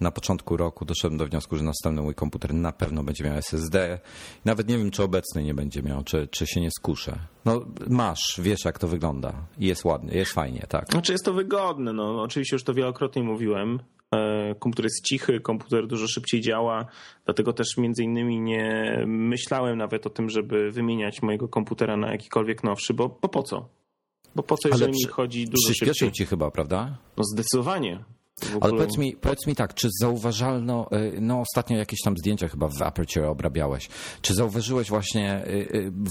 [0.00, 3.98] na początku roku doszedłem do wniosku, że następny mój komputer na pewno będzie miał SSD.
[4.44, 7.18] Nawet nie wiem, czy obecny nie będzie miał, czy, czy się nie skuszę.
[7.44, 9.32] No masz, wiesz jak to wygląda.
[9.58, 10.90] Jest ładnie, jest fajnie, tak.
[10.90, 13.78] Znaczy jest to wygodne, no oczywiście już to wielokrotnie mówiłem.
[14.14, 16.86] E, komputer jest cichy, komputer dużo szybciej działa,
[17.24, 22.64] dlatego też między innymi nie myślałem nawet o tym, żeby wymieniać mojego komputera na jakikolwiek
[22.64, 23.68] nowszy, bo, bo po co?
[24.34, 25.86] Bo po co, jeżeli mi chodzi dużo szybciej?
[25.86, 26.98] Przyspieszył ci chyba, prawda?
[27.16, 28.04] No zdecydowanie.
[28.60, 32.68] Ale powiedz mi, powiedz mi tak, czy zauważalno, e, no ostatnio jakieś tam zdjęcia chyba
[32.68, 33.88] w Aperture obrabiałeś,
[34.22, 35.44] czy zauważyłeś właśnie e,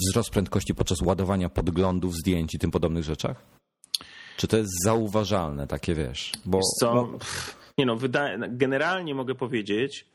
[0.10, 3.44] wzrost prędkości podczas ładowania podglądów, zdjęć i tym podobnych rzeczach?
[4.38, 6.32] Czy to jest zauważalne, takie wiesz?
[6.46, 6.94] Bo, wiesz co?
[6.94, 7.18] Bo...
[7.82, 7.98] Nie no,
[8.50, 10.06] generalnie mogę powiedzieć,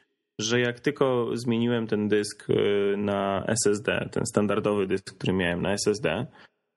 [0.41, 5.73] że jak tylko zmieniłem ten dysk y, na SSD, ten standardowy dysk, który miałem na
[5.73, 6.27] SSD,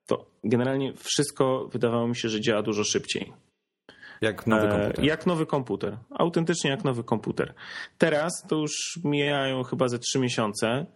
[0.06, 3.32] to generalnie wszystko wydawało mi się, że działa dużo szybciej.
[4.20, 5.04] Jak nowy e, komputer.
[5.04, 5.96] Jak nowy komputer.
[6.10, 7.54] Autentycznie jak nowy komputer.
[7.98, 10.86] Teraz to już mijają chyba ze trzy miesiące,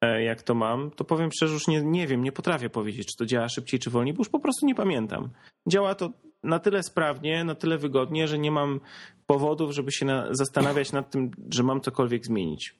[0.00, 3.16] e, jak to mam, to powiem szczerze, już nie, nie wiem, nie potrafię powiedzieć, czy
[3.18, 5.30] to działa szybciej, czy wolniej, bo już po prostu nie pamiętam.
[5.68, 8.80] Działa to na tyle sprawnie, na tyle wygodnie, że nie mam
[9.26, 12.74] powodów, żeby się na, zastanawiać nad tym, że mam cokolwiek zmienić.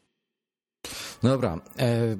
[1.22, 1.60] No dobra.
[1.78, 2.16] E,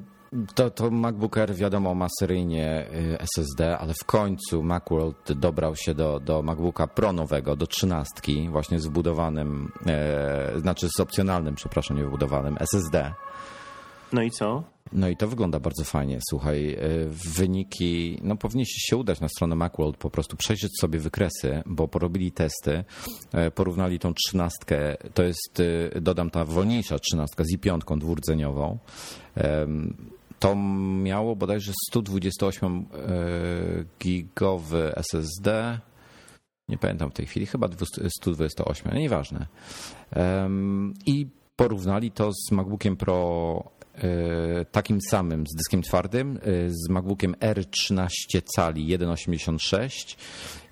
[0.55, 5.95] to, to MacBook Air wiadomo ma seryjnie e, SSD, ale w końcu Macworld dobrał się
[5.95, 11.97] do, do MacBooka Pro nowego, do trzynastki, właśnie z wbudowanym, e, znaczy z opcjonalnym, przepraszam,
[11.97, 13.15] nie wbudowanym SSD.
[14.13, 14.65] No i co?
[14.93, 16.19] No i to wygląda bardzo fajnie.
[16.31, 21.63] Słuchaj, y, wyniki, no powinniście się udać na stronę Macworld, po prostu przejrzeć sobie wykresy,
[21.67, 22.85] bo porobili testy,
[23.49, 28.79] y, porównali tą trzynastkę, to jest, y, dodam ta wolniejsza trzynastka z i5 dwurdzeniową.
[30.39, 30.57] To
[31.03, 32.87] miało bodajże 128
[34.01, 35.79] gigowy SSD,
[36.69, 37.69] nie pamiętam w tej chwili, chyba
[38.21, 39.47] 128, nieważne.
[41.07, 43.78] I porównali to z MacBookiem Pro E,
[44.73, 48.09] takim samym z dyskiem twardym, e, z MacBookiem R13
[48.55, 50.17] cali 1.86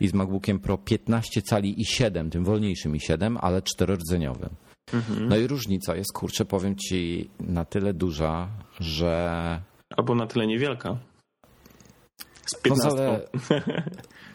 [0.01, 4.51] i z MacBookiem Pro 15 cali i 7, tym wolniejszym i 7, ale czterordzeniowym.
[4.93, 5.29] Mhm.
[5.29, 8.49] No i różnica jest, kurczę, powiem ci, na tyle duża,
[8.81, 9.63] że...
[9.97, 10.99] Albo na tyle niewielka.
[12.69, 13.29] Z 15.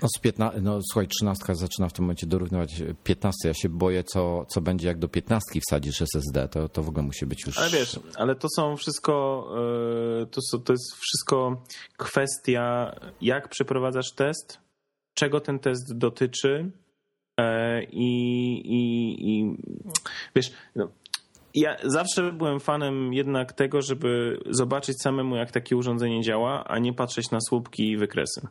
[0.01, 3.47] No, z 15, no słuchaj, 13 zaczyna w tym momencie dorównywać 15.
[3.47, 6.47] Ja się boję, co, co będzie, jak do 15 wsadzisz SSD.
[6.47, 7.57] To, to w ogóle musi być już.
[7.57, 9.45] Ale wiesz, ale to są wszystko,
[10.21, 11.63] e, to, to jest wszystko
[11.97, 14.59] kwestia, jak przeprowadzasz test,
[15.13, 16.71] czego ten test dotyczy.
[17.39, 18.07] E, I,
[18.65, 19.57] i, i
[20.35, 20.87] wiesz, no,
[21.55, 26.93] ja zawsze byłem fanem jednak tego, żeby zobaczyć samemu, jak takie urządzenie działa, a nie
[26.93, 28.47] patrzeć na słupki i wykresy.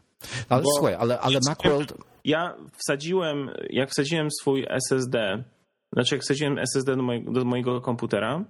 [0.49, 1.95] Ale Bo słuchaj, ale, ale Macworld...
[2.25, 5.45] Ja wsadziłem, jak wsadziłem swój SSD,
[5.93, 8.45] znaczy jak wsadziłem SSD do mojego, do mojego komputera,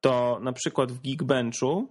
[0.00, 1.88] to na przykład w Geekbenchu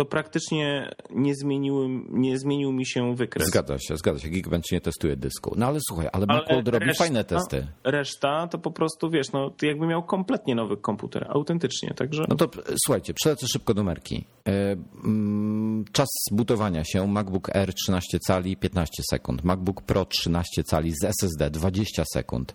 [0.00, 3.48] to praktycznie nie, zmieniły, nie zmienił mi się wykres.
[3.48, 4.28] Zgadza się, zgadza się.
[4.28, 5.54] Geekbench nie testuje dysku.
[5.56, 7.66] No ale słuchaj, ale Macworld robi reszta- fajne testy.
[7.84, 12.24] Reszta to po prostu, wiesz, no to jakby miał kompletnie nowy komputer, autentycznie, także...
[12.28, 12.50] No to
[12.84, 14.24] słuchajcie, przelecę szybko numerki.
[14.48, 20.92] E, mm, Czas zbutowania się MacBook Air 13 cali 15 sekund, MacBook Pro 13 cali
[20.92, 22.54] z SSD 20 sekund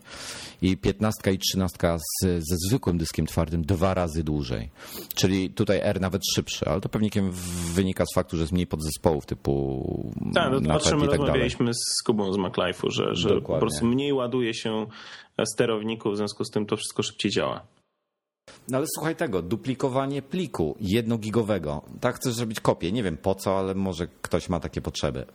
[0.62, 4.70] i 15 i 13 z, ze zwykłym dyskiem twardym dwa razy dłużej.
[5.16, 7.10] Czyli tutaj R nawet szybszy, ale to pewnie
[7.74, 11.18] wynika z faktu, że jest mniej podzespołów typu Tak, no to o czym tak dalej.
[11.18, 14.86] rozmawialiśmy z Kubą z MacLife'u, że, że po prostu mniej ładuje się
[15.54, 17.62] sterowników, w związku z tym to wszystko szybciej działa.
[18.70, 21.82] No ale słuchaj tego, duplikowanie pliku jednogigowego.
[22.02, 25.26] Tak chcesz zrobić kopię, nie wiem po co, ale może ktoś ma takie potrzeby.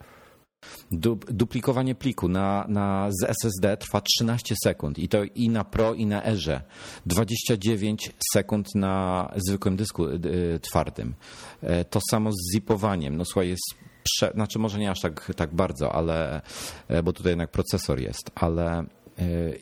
[0.90, 5.94] Du duplikowanie pliku na, na, z SSD trwa 13 sekund i to i na Pro
[5.94, 6.62] i na Erze.
[7.06, 11.14] 29 sekund na zwykłym dysku y, twardym.
[11.62, 13.16] E, To samo z zipowaniem.
[13.16, 16.40] No słuchaj, jest prze, znaczy może nie aż tak, tak bardzo, ale
[16.88, 18.84] e, bo tutaj jednak procesor jest, ale e,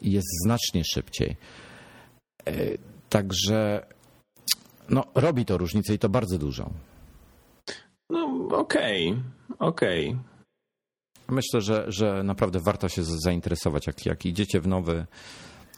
[0.02, 1.36] jest znacznie szybciej.
[3.08, 3.86] Także
[4.88, 6.72] no, robi to różnicę i to bardzo dużą.
[8.10, 9.22] No okej,
[9.58, 10.16] okej.
[11.28, 15.06] Myślę, że, że naprawdę warto się zainteresować, jak, jak idziecie w nowy.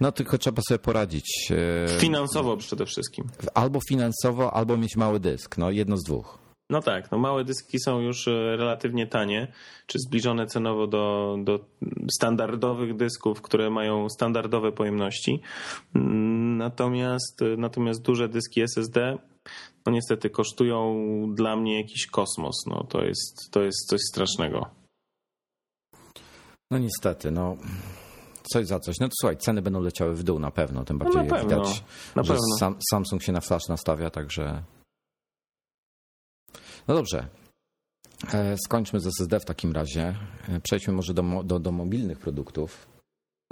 [0.00, 1.52] No tylko trzeba sobie poradzić.
[1.86, 3.24] e, Finansowo przede wszystkim.
[3.54, 5.58] Albo finansowo, albo mieć mały dysk.
[5.58, 6.38] No jedno z dwóch.
[6.70, 9.52] No tak, no małe dyski są już e, relatywnie tanie,
[9.86, 11.60] czy zbliżone cenowo do, do
[12.12, 15.40] standardowych dysków, które mają standardowe pojemności.
[15.94, 19.18] Mm, Natomiast, e, natomiast duże dyski SSD
[19.86, 20.94] no niestety kosztują
[21.34, 22.66] dla mnie jakiś kosmos.
[22.66, 24.79] No to jest, to jest coś strasznego.
[26.70, 27.56] No niestety, no
[28.52, 28.98] coś za coś.
[29.00, 30.85] No to słuchaj, ceny będą leciały w dół na pewno.
[30.85, 31.85] Tym bardziej No na jak pewno, widać,
[32.16, 32.37] na że.
[32.59, 34.62] Sam, Samsung się na flash nastawia, także.
[36.88, 37.28] No dobrze.
[38.35, 40.14] E, Skończmy z SSD w takim razie.
[40.48, 42.87] E, Przejdźmy może do, do, do mobilnych produktów.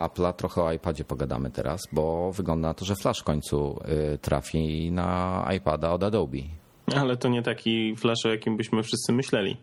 [0.00, 3.80] Apple'a trochę o iPadzie pogadamy teraz, bo wygląda na to, że flash w końcu
[4.14, 6.38] y, trafi na iPada od Adobe.
[6.96, 9.56] Ale to nie taki flash, o jakim byśmy wszyscy myśleli.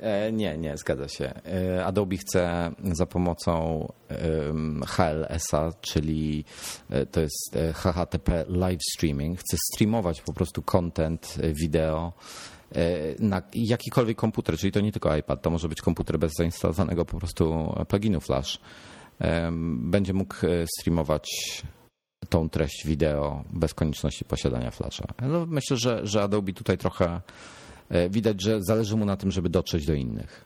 [0.00, 1.32] E, nie, nie, zgadza się.
[1.44, 3.86] E, Adobe chce za pomocą
[4.86, 6.44] HLS-a, czyli
[6.90, 12.12] e, to jest HHTP live streaming, chce streamować po prostu content wideo
[13.18, 17.18] na jakikolwiek komputer, czyli to nie tylko iPad, to może być komputer bez zainstalowanego po
[17.18, 18.60] prostu pluginu Flash.
[19.72, 20.34] Będzie mógł
[20.78, 21.28] streamować
[22.28, 25.04] tą treść wideo bez konieczności posiadania Flasha.
[25.22, 27.20] No, myślę, że, że Adobe tutaj trochę
[28.10, 30.44] widać, że zależy mu na tym, żeby dotrzeć do innych.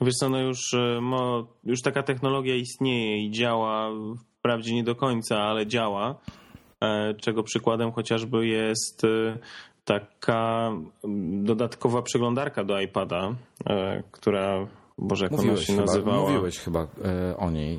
[0.00, 1.00] No Wiesz co, no już, e,
[1.64, 3.90] już taka technologia istnieje i działa,
[4.38, 6.14] wprawdzie nie do końca, ale działa,
[6.82, 9.38] e, czego przykładem chociażby jest e,
[9.84, 10.72] taka
[11.42, 13.34] dodatkowa przeglądarka do iPada,
[13.66, 14.66] e, która,
[14.98, 16.20] Boże, jak ona Mówiłeś się chyba, nazywała?
[16.30, 17.78] mówiłeś chyba e, o niej.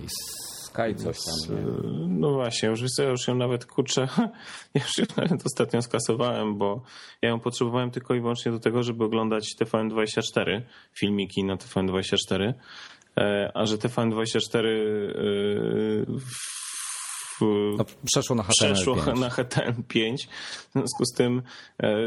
[0.74, 1.56] Sky coś tam.
[1.56, 1.62] nie?
[2.08, 4.08] No właśnie, już, wiesz ja już ją nawet kurczę,
[4.74, 6.82] ja już ją nawet ostatnio skasowałem, bo
[7.22, 10.62] ja ją potrzebowałem tylko i wyłącznie do tego, żeby oglądać TVN24,
[10.94, 12.54] filmiki na TVN24,
[13.18, 14.72] e, a że TVN24 e,
[16.08, 16.63] w,
[17.78, 18.74] No, przeszło na HTML5.
[18.74, 20.18] przeszło na HTML5.
[20.70, 21.42] W związku z tym
[21.84, 21.98] e,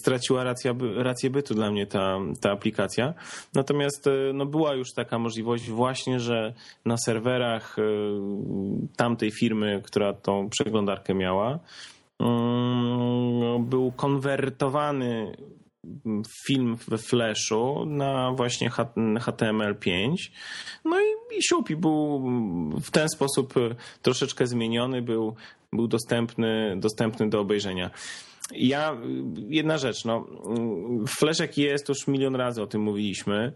[0.00, 3.14] straciła racja, rację bytu dla mnie ta, ta aplikacja.
[3.54, 7.82] Natomiast e, no, była już taka możliwość właśnie, że na serwerach e,
[8.96, 11.58] tamtej firmy, która tą przeglądarkę miała,
[12.20, 15.36] mm, był konwertowany
[16.46, 20.14] film we Flashu na właśnie H- HTML5.
[20.84, 22.22] No i, i siup, i był
[22.80, 23.54] w ten sposób
[24.02, 25.34] troszeczkę zmieniony, był,
[25.72, 27.90] był dostępny, dostępny do obejrzenia.
[28.52, 28.96] Ja,
[29.48, 30.26] jedna rzecz, no,
[31.40, 33.52] jaki jest, już milion razy o tym mówiliśmy.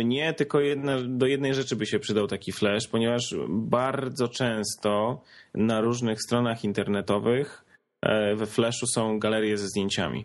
[0.00, 5.22] Mnie tylko jedna, do jednej rzeczy by się przydał taki Flash, ponieważ bardzo często
[5.54, 7.64] na różnych stronach internetowych
[8.02, 10.24] e, we Flashu są galerie ze zdjęciami.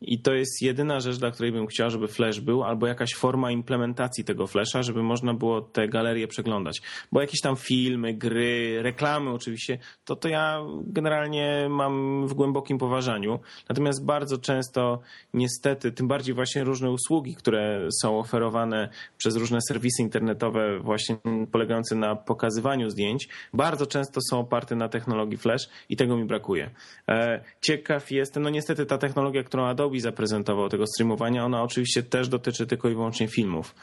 [0.00, 3.50] I to jest jedyna rzecz, dla której bym chciał, żeby Flash był, albo jakaś forma
[3.50, 6.82] implementacji tego Flasha, żeby można było te galerie przeglądać.
[7.12, 13.40] Bo jakieś tam filmy, gry, reklamy oczywiście, to to ja generalnie mam w głębokim poważaniu.
[13.68, 15.00] Natomiast bardzo często
[15.34, 21.16] niestety, tym bardziej właśnie różne usługi, które są oferowane przez różne serwisy internetowe właśnie
[21.52, 26.70] polegające na pokazywaniu zdjęć, bardzo często są oparte na technologii Flash i tego mi brakuje.
[27.08, 32.28] E, Ciekaw jestem, no niestety ta technologia, którą Adobe zaprezentował tego streamowania, ona oczywiście też
[32.28, 33.74] dotyczy tylko i wyłącznie filmów.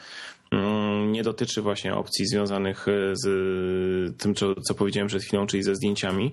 [0.52, 2.92] Mm, Nie dotyczy właśnie opcji związanych e,
[3.24, 3.26] z
[4.18, 6.32] tym, co, co powiedziałem przed chwilą, czyli ze zdjęciami.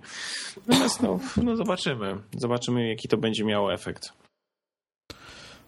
[0.67, 2.17] Natomiast no, no zobaczymy.
[2.38, 4.13] Zobaczymy, jaki to będzie miało efekt.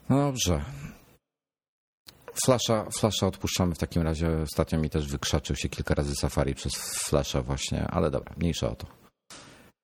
[0.09, 0.61] No dobrze.
[2.45, 4.27] Flasha, flasha odpuszczamy w takim razie.
[4.43, 6.73] Ostatnio mi też wykrzaczył się kilka razy Safari przez
[7.09, 8.87] Flasha właśnie, ale dobra, mniejsza o to.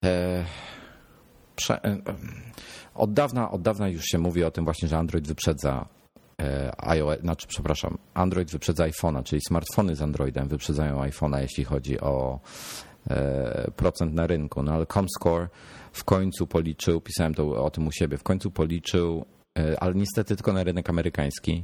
[0.05, 0.45] E,
[1.55, 1.97] prze, e,
[2.95, 5.85] od, dawna, od dawna już się mówi o tym właśnie, że Android wyprzedza
[6.41, 11.99] e, iOS, znaczy przepraszam, Android wyprzedza iPhone'a, czyli smartfony z Androidem wyprzedzają iPhone'a, jeśli chodzi
[11.99, 12.39] o
[13.09, 14.63] e, procent na rynku.
[14.63, 15.47] No ale ComScore
[15.93, 19.25] w końcu policzył, pisałem to o tym u siebie, w końcu policzył,
[19.59, 21.63] e, ale niestety tylko na rynek amerykański,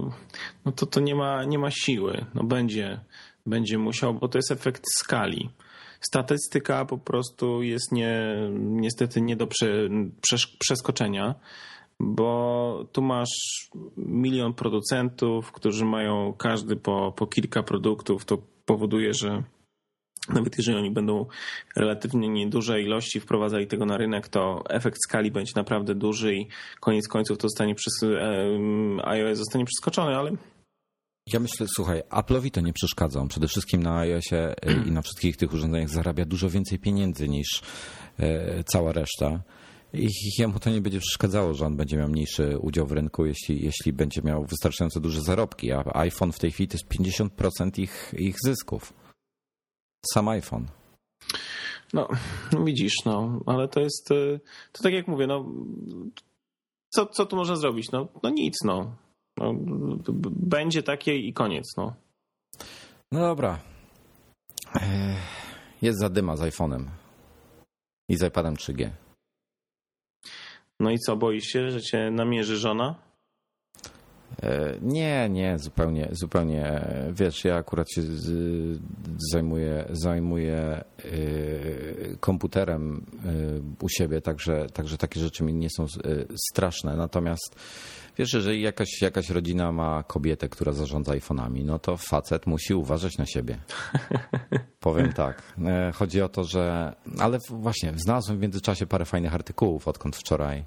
[0.64, 2.24] no to, to nie, ma, nie ma siły.
[2.34, 3.00] No będzie,
[3.46, 5.50] będzie musiał, bo to jest efekt skali.
[6.00, 9.88] Statystyka po prostu jest nie, niestety nie do prze,
[10.58, 11.34] przeskoczenia
[12.00, 18.24] bo tu masz milion producentów, którzy mają każdy po, po kilka produktów.
[18.24, 19.42] To powoduje, że
[20.28, 21.26] nawet jeżeli oni będą
[21.76, 26.48] relatywnie nieduże ilości wprowadzali tego na rynek, to efekt skali będzie naprawdę duży i
[26.80, 27.94] koniec końców to zostanie przez
[29.04, 30.36] iOS zostanie przeskoczony, ale
[31.32, 33.26] ja myślę, słuchaj, Apple'owi to nie przeszkadza.
[33.28, 34.54] przede wszystkim na iOSie
[34.86, 37.62] i na wszystkich tych urządzeniach zarabia dużo więcej pieniędzy niż
[38.18, 39.40] e, cała reszta.
[39.94, 43.64] I jemu to nie będzie przeszkadzało, że on będzie miał mniejszy udział w rynku, jeśli,
[43.64, 45.72] jeśli będzie miał wystarczająco duże zarobki.
[45.72, 48.92] A iPhone w tej chwili to jest 50% ich, ich zysków.
[50.12, 50.66] Sam iPhone.
[51.92, 52.08] No,
[52.52, 54.40] no, widzisz, no, ale to jest, y,
[54.72, 55.44] to tak jak mówię, no,
[56.88, 57.92] co, co tu można zrobić?
[57.92, 58.96] No, no nic, no.
[59.36, 59.54] no.
[60.30, 61.94] Będzie takie i koniec, no.
[63.12, 63.58] No dobra.
[65.82, 66.84] Jest zadyma z iPhone'em
[68.08, 68.90] i z iPadem 3G.
[70.84, 72.94] No i co, boisz się, że cię namierzy żona?
[74.42, 76.86] E, nie, nie, zupełnie, zupełnie.
[77.12, 78.02] Wiesz, ja akurat się
[79.32, 80.84] zajmuję, zajmuję e,
[82.20, 85.86] komputerem e, u siebie, także, także takie rzeczy mi nie są
[86.50, 86.96] straszne.
[86.96, 87.56] Natomiast
[88.18, 93.18] wiesz, jeżeli jakaś, jakaś rodzina ma kobietę, która zarządza iPhone'ami, no to facet musi uważać
[93.18, 93.58] na siebie.
[94.84, 95.42] Powiem tak.
[95.94, 96.94] Chodzi o to, że.
[97.18, 100.64] Ale właśnie, znalazłem w międzyczasie parę fajnych artykułów, odkąd wczoraj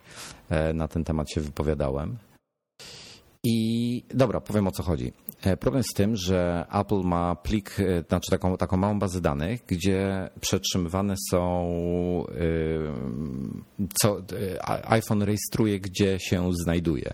[0.74, 2.18] na ten temat się wypowiadałem.
[3.49, 5.13] I dobra, powiem o co chodzi.
[5.41, 9.61] E, problem z tym, że Apple ma plik, e, znaczy taką, taką małą bazę danych,
[9.67, 11.67] gdzie przetrzymywane są,
[13.79, 14.21] e, co
[14.83, 17.13] iPhone rejestruje, gdzie się znajduje.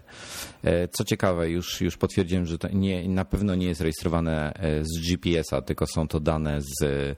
[0.92, 5.62] Co ciekawe, już, już potwierdziłem, że to nie, na pewno nie jest rejestrowane z GPS-a,
[5.62, 7.16] tylko są to dane z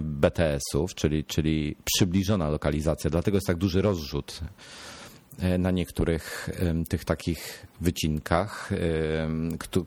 [0.00, 4.40] BTS-ów, czyli, czyli przybliżona lokalizacja, dlatego jest tak duży rozrzut
[5.58, 6.50] na niektórych
[6.88, 8.70] tych takich wycinkach,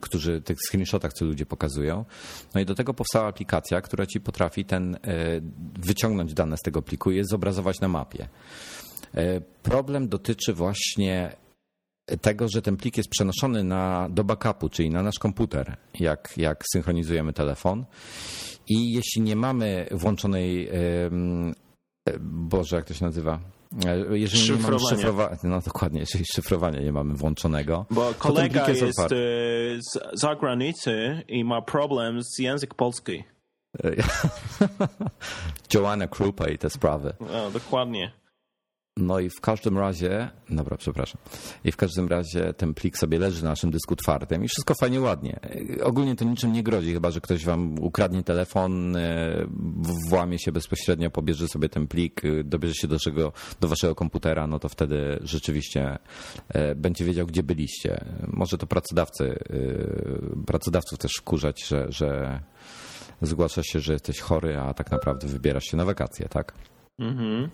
[0.00, 2.04] którzy, tych screenshotach, co ludzie pokazują.
[2.54, 4.98] No i do tego powstała aplikacja, która ci potrafi ten e,
[5.78, 8.28] wyciągnąć dane z tego pliku i je zobrazować na mapie.
[9.14, 11.36] E, problem dotyczy właśnie
[12.20, 16.64] tego, że ten plik jest przenoszony na, do backupu, czyli na nasz komputer, jak, jak
[16.72, 17.84] synchronizujemy telefon.
[18.68, 20.70] I jeśli nie mamy włączonej,
[22.20, 23.40] Boże, jak to się nazywa?
[23.86, 27.86] E, jeżeli nie mamy szyfrowania, no dokładnie, jeżeli szyfrowania nie mamy włączonego.
[27.90, 29.06] Bo kolega jest, jest e,
[29.80, 33.24] z zagranicy i ma problem z język polski.
[35.74, 37.12] Joanna Krupa i te sprawy.
[37.20, 38.12] No, dokładnie.
[38.98, 41.20] No i w każdym razie, dobra, przepraszam.
[41.64, 45.00] I w każdym razie ten plik sobie leży na naszym dysku twardym i wszystko fajnie,
[45.00, 45.40] ładnie.
[45.82, 49.46] Ogólnie to niczym nie grozi, chyba że ktoś wam ukradnie telefon, e,
[50.08, 54.46] włamie się bezpośrednio, pobierze sobie ten plik, e, dobierze się do, czego, do waszego komputera,
[54.46, 55.98] no to wtedy rzeczywiście
[56.48, 58.04] e, będzie wiedział, gdzie byliście.
[58.26, 59.38] Może to pracodawcy,
[60.46, 62.40] pracodawców też wkurzać, że, że
[63.22, 66.52] zgłasza się, że jesteś chory, a tak naprawdę wybierasz się na wakacje, tak?
[66.98, 67.48] Mhm.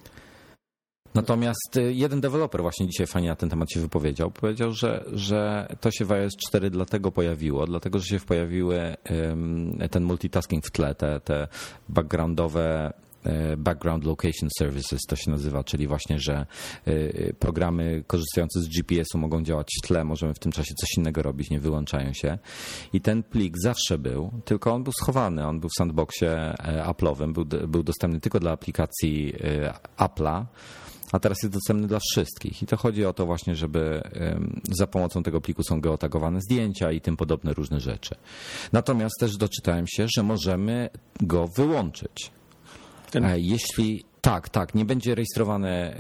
[1.15, 4.31] Natomiast y, jeden deweloper właśnie dzisiaj fajnie na ten temat się wypowiedział.
[4.31, 8.97] Powiedział, że, że to się w iOS 4 dlatego pojawiło, dlatego że się pojawiły
[9.91, 11.49] ten multitasking w tle, te, te
[11.89, 12.93] backgroundowe
[13.57, 16.47] Background Location Services to się nazywa, czyli właśnie, że
[17.39, 21.51] programy korzystające z GPS-u mogą działać w tle, możemy w tym czasie coś innego robić,
[21.51, 22.39] nie wyłączają się.
[22.93, 26.55] I ten plik zawsze był, tylko on był schowany, on był w sandboxie
[26.87, 29.35] Apple'owym, był, był dostępny tylko dla aplikacji
[29.99, 30.45] Apple'a
[31.13, 32.63] a teraz jest dostępny dla wszystkich.
[32.63, 34.03] I to chodzi o to właśnie, żeby
[34.71, 38.15] za pomocą tego pliku są geotagowane zdjęcia i tym podobne różne rzeczy.
[38.73, 40.91] Natomiast też doczytałem się, że możemy
[41.21, 42.31] go wyłączyć.
[43.11, 43.25] Ten...
[43.25, 44.75] E, jeśli tak, tak.
[44.75, 45.97] Nie będzie rejestrowane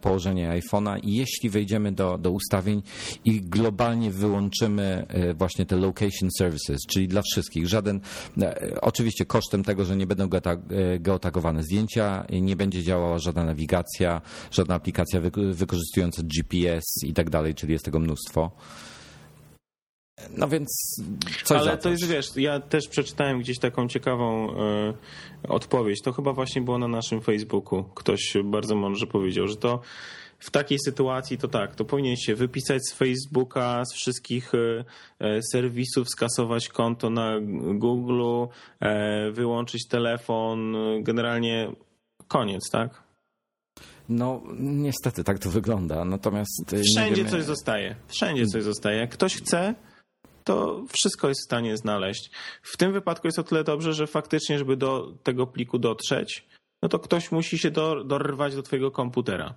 [0.00, 2.82] położenie iPhone'a i jeśli wejdziemy do, do ustawień
[3.24, 8.00] i globalnie wyłączymy e, właśnie te location services, czyli dla wszystkich, żaden,
[8.42, 10.58] e, oczywiście kosztem tego, że nie będą e,
[10.98, 15.20] geotagowane zdjęcia, nie będzie działała żadna nawigacja, żadna aplikacja
[15.52, 18.50] wykorzystująca GPS i tak dalej, czyli jest tego mnóstwo.
[20.36, 20.68] No więc
[21.44, 26.02] coś Ale to jest, wiesz, ja też przeczytałem gdzieś taką ciekawą y, odpowiedź.
[26.02, 27.84] To chyba właśnie było na naszym Facebooku.
[27.94, 29.80] Ktoś bardzo mądrze powiedział, że to
[30.38, 34.84] w takiej sytuacji to tak, to powinien się wypisać z Facebooka, z wszystkich y,
[35.52, 37.40] serwisów, skasować konto na
[37.74, 38.22] Google,
[39.32, 41.72] wyłączyć telefon, generalnie
[42.28, 43.02] koniec, tak?
[44.08, 46.04] No, niestety tak to wygląda.
[46.04, 46.76] Natomiast.
[46.94, 47.30] Wszędzie wiemy...
[47.30, 47.96] coś zostaje.
[48.08, 48.98] Wszędzie coś zostaje.
[48.98, 49.74] Jak ktoś chce,
[50.44, 52.30] to wszystko jest w stanie znaleźć.
[52.62, 56.46] W tym wypadku jest o tyle dobrze, że faktycznie, żeby do tego pliku dotrzeć,
[56.82, 57.70] no to ktoś musi się
[58.04, 59.54] dorwać do twojego komputera.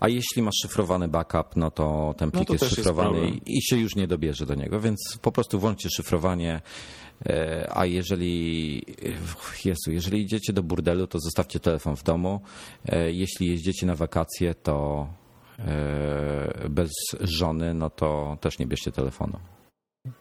[0.00, 3.62] A jeśli masz szyfrowany backup, no to ten plik no to jest szyfrowany jest i
[3.62, 6.60] się już nie dobierze do niego, więc po prostu włączcie szyfrowanie.
[7.26, 8.82] E, a jeżeli,
[9.64, 12.40] Jezu, jeżeli idziecie do burdelu, to zostawcie telefon w domu.
[12.86, 15.08] E, jeśli jeździecie na wakacje, to
[15.58, 16.90] e, bez
[17.20, 19.38] żony, no to też nie bierzcie telefonu.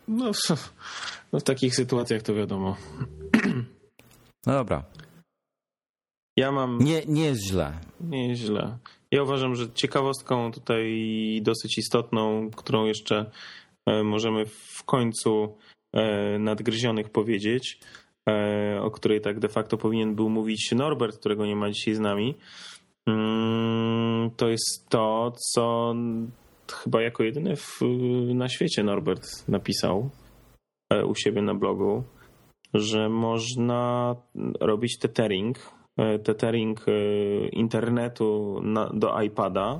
[0.07, 0.31] No,
[1.33, 2.77] no w takich sytuacjach to wiadomo.
[4.45, 4.83] No dobra.
[6.37, 6.79] Ja mam.
[6.79, 7.73] Nie, nie jest źle.
[8.01, 8.77] Nie jest źle.
[9.11, 11.01] Ja uważam, że ciekawostką tutaj
[11.43, 13.31] dosyć istotną, którą jeszcze
[13.85, 15.57] e, możemy w końcu
[15.93, 17.79] e, nadgryzionych powiedzieć,
[18.29, 21.99] e, o której tak de facto powinien był mówić Norbert, którego nie ma dzisiaj z
[21.99, 22.35] nami,
[23.07, 25.95] mm, to jest to, co
[26.71, 27.79] chyba jako jedyny w,
[28.33, 30.09] na świecie Norbert napisał
[30.89, 32.03] e, u siebie na blogu,
[32.73, 34.15] że można
[34.59, 35.57] robić tethering,
[35.97, 36.91] e, tethering e,
[37.47, 39.79] internetu na, do iPada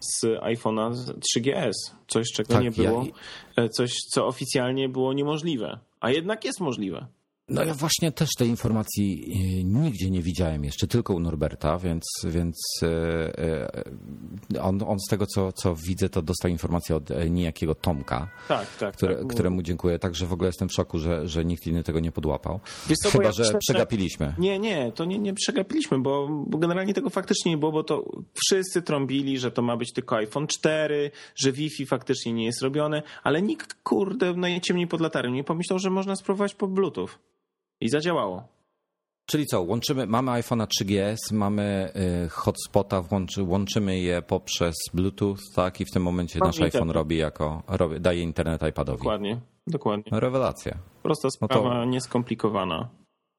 [0.00, 0.90] z iPhone'a
[1.36, 1.72] 3GS.
[2.06, 3.04] Coś, czego tak, nie było,
[3.56, 3.68] ja...
[3.68, 7.06] coś, co oficjalnie było niemożliwe, a jednak jest możliwe.
[7.48, 12.04] No ja właśnie też tej informacji e, nigdzie nie widziałem jeszcze, tylko u Norberta, więc,
[12.24, 12.88] więc e,
[14.56, 18.76] e, on, on z tego, co, co widzę, to dostał informację od niejakiego Tomka, tak,
[18.76, 19.26] tak, które, tak.
[19.26, 19.98] któremu dziękuję.
[19.98, 22.60] Także w ogóle jestem w szoku, że, że nikt inny tego nie podłapał.
[23.02, 24.34] Co, Chyba, ja że myślę, przegapiliśmy.
[24.38, 28.04] Nie, nie, to nie, nie przegapiliśmy, bo, bo generalnie tego faktycznie nie było, bo to
[28.34, 33.02] wszyscy trąbili, że to ma być tylko iPhone 4, że Wi-Fi faktycznie nie jest robione,
[33.22, 37.08] ale nikt, kurde, najciemniej pod latarnią nie pomyślał, że można spróbować po Bluetooth.
[37.84, 38.48] I zadziałało.
[39.26, 41.92] Czyli co, łączymy, mamy iPhone'a 3GS, mamy
[42.24, 45.80] y, hotspota, włączy, łączymy je poprzez Bluetooth, tak?
[45.80, 46.74] I w tym momencie nasz internet.
[46.74, 48.98] iPhone robi jako, robi, daje internet iPadowi.
[48.98, 50.04] Dokładnie, dokładnie.
[50.12, 50.78] No, rewelacja.
[51.02, 52.88] Prosta sprawa, no to, nieskomplikowana.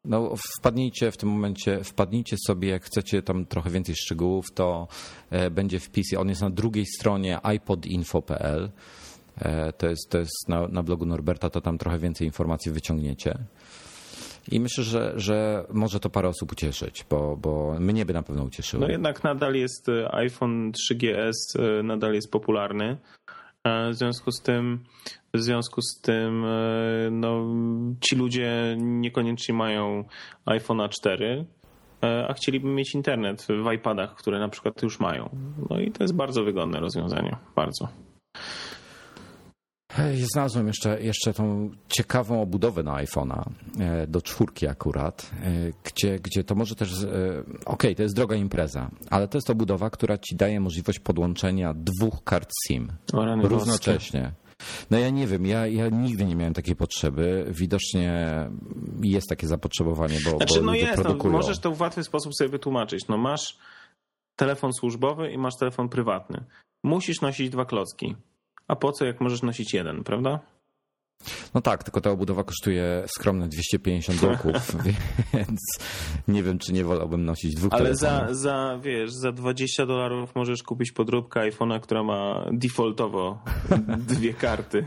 [0.05, 4.87] No, wpadnijcie w tym momencie, wpadnijcie sobie, jak chcecie tam trochę więcej szczegółów, to
[5.29, 8.71] e, będzie wpis, on jest na drugiej stronie iPodinfo.pl.
[9.37, 13.37] E, to jest, to jest na, na blogu Norberta, to tam trochę więcej informacji wyciągniecie.
[14.51, 18.43] I myślę, że, że może to parę osób ucieszyć, bo, bo mnie by na pewno
[18.43, 18.81] ucieszyło.
[18.81, 21.31] No jednak nadal jest e, iPhone 3GS,
[21.79, 22.97] e, nadal jest popularny.
[23.63, 24.83] E, w związku z tym,
[25.33, 26.45] w związku z tym
[27.11, 27.45] no,
[28.01, 30.03] ci ludzie niekoniecznie mają
[30.45, 31.45] iPhone'a 4,
[32.27, 35.29] a chcieliby mieć internet w iPadach, które na przykład już mają.
[35.69, 37.35] No i to jest bardzo wygodne rozwiązanie.
[37.55, 37.87] Bardzo.
[40.33, 45.51] Znalazłem jeszcze, jeszcze tą ciekawą obudowę na iPhone'a e, do czwórki akurat, e,
[45.83, 49.49] gdzie, gdzie to może też, e, okej, okay, to jest droga impreza, ale to jest
[49.49, 52.91] obudowa, która ci daje możliwość podłączenia dwóch kart SIM
[53.43, 54.31] równocześnie.
[54.91, 57.45] No ja nie wiem, ja, ja nigdy nie miałem takiej potrzeby.
[57.49, 58.29] Widocznie
[59.01, 61.31] jest takie zapotrzebowanie, bo, znaczy, bo no jest, no, produkują.
[61.31, 63.07] No, możesz to w łatwy sposób sobie wytłumaczyć.
[63.07, 63.57] No masz
[64.35, 66.43] telefon służbowy i masz telefon prywatny.
[66.83, 68.15] Musisz nosić dwa klocki.
[68.67, 70.54] A po co, jak możesz nosić jeden, prawda?
[71.53, 74.75] No tak, tylko ta obudowa kosztuje skromne 250 dolków,
[75.33, 75.59] więc
[76.27, 78.27] nie wiem, czy nie wolałbym nosić dwóch Ale telefonów.
[78.27, 83.43] za, za, wiesz, za 20 dolarów możesz kupić podróbkę iPhone'a, która ma defaultowo
[84.09, 84.85] dwie karty.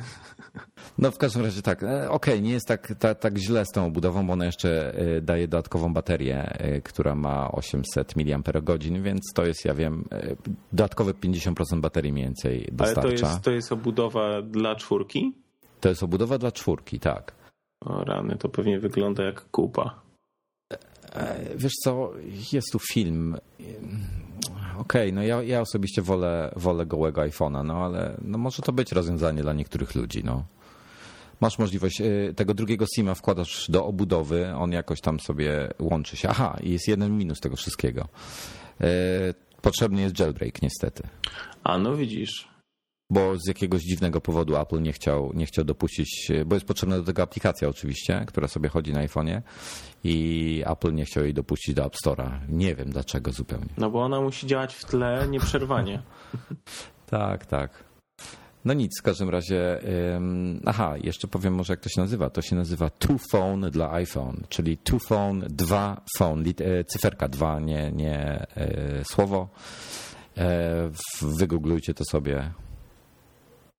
[0.98, 3.86] No w każdym razie tak, e, okej, nie jest tak, ta, tak źle z tą
[3.86, 8.58] obudową, bo ona jeszcze e, daje dodatkową baterię, e, która ma 800 mAh,
[9.02, 10.04] więc to jest, ja wiem,
[10.72, 13.26] dodatkowe 50% baterii mniej więcej Ale dostarcza.
[13.26, 15.34] to jest, to jest obudowa dla czwórki?
[15.80, 17.32] To jest obudowa dla czwórki, tak.
[17.84, 20.00] O rany, to pewnie wygląda jak kupa.
[21.12, 22.12] E, Wiesz co,
[22.52, 23.36] jest tu film.
[24.78, 28.92] Okej, no ja, ja osobiście wolę, wolę gołego iPhone'a, no ale no może to być
[28.92, 30.44] rozwiązanie dla niektórych ludzi, no.
[31.40, 36.28] Masz możliwość e, tego drugiego SIM-a wkładasz do obudowy, on jakoś tam sobie łączy się.
[36.28, 38.08] Aha, i jest jeden minus tego wszystkiego.
[38.80, 38.88] E,
[39.62, 41.02] Potrzebny jest jailbreak niestety.
[41.64, 42.48] A no widzisz.
[43.10, 47.02] Bo z jakiegoś dziwnego powodu Apple nie chciał, nie chciał dopuścić, bo jest potrzebna do
[47.04, 49.42] tego aplikacja oczywiście, która sobie chodzi na iPhone'ie
[50.04, 52.30] i Apple nie chciał jej dopuścić do App Store'a.
[52.48, 53.68] Nie wiem dlaczego zupełnie.
[53.78, 56.02] No bo ona musi działać w tle nieprzerwanie.
[57.10, 57.84] Tak, tak.
[58.64, 59.80] No nic, w każdym razie.
[60.16, 62.30] ym, aha, jeszcze powiem może jak to się nazywa.
[62.30, 67.28] To się nazywa Two Phone dla iPhone, czyli Two Phone, dwa phone, lit- e, cyferka
[67.28, 69.48] dwa, nie, nie e, słowo.
[70.38, 70.90] E,
[71.22, 72.50] Wygooglujcie to sobie.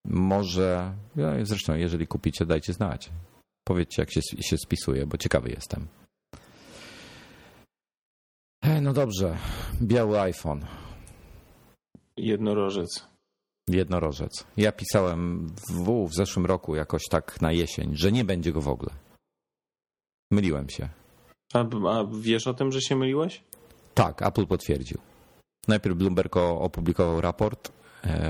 [0.09, 3.09] Może, no, zresztą jeżeli kupicie, dajcie znać.
[3.63, 5.87] Powiedzcie jak się, się spisuje, bo ciekawy jestem.
[8.81, 9.37] No dobrze,
[9.81, 10.65] biały iPhone.
[12.17, 13.07] Jednorożec.
[13.69, 14.45] Jednorożec.
[14.57, 18.67] Ja pisałem w, w zeszłym roku jakoś tak na jesień, że nie będzie go w
[18.67, 18.91] ogóle.
[20.31, 20.89] Myliłem się.
[21.53, 23.43] A, a wiesz o tym, że się myliłeś?
[23.93, 24.97] Tak, Apple potwierdził.
[25.67, 27.71] Najpierw Bloomberg opublikował raport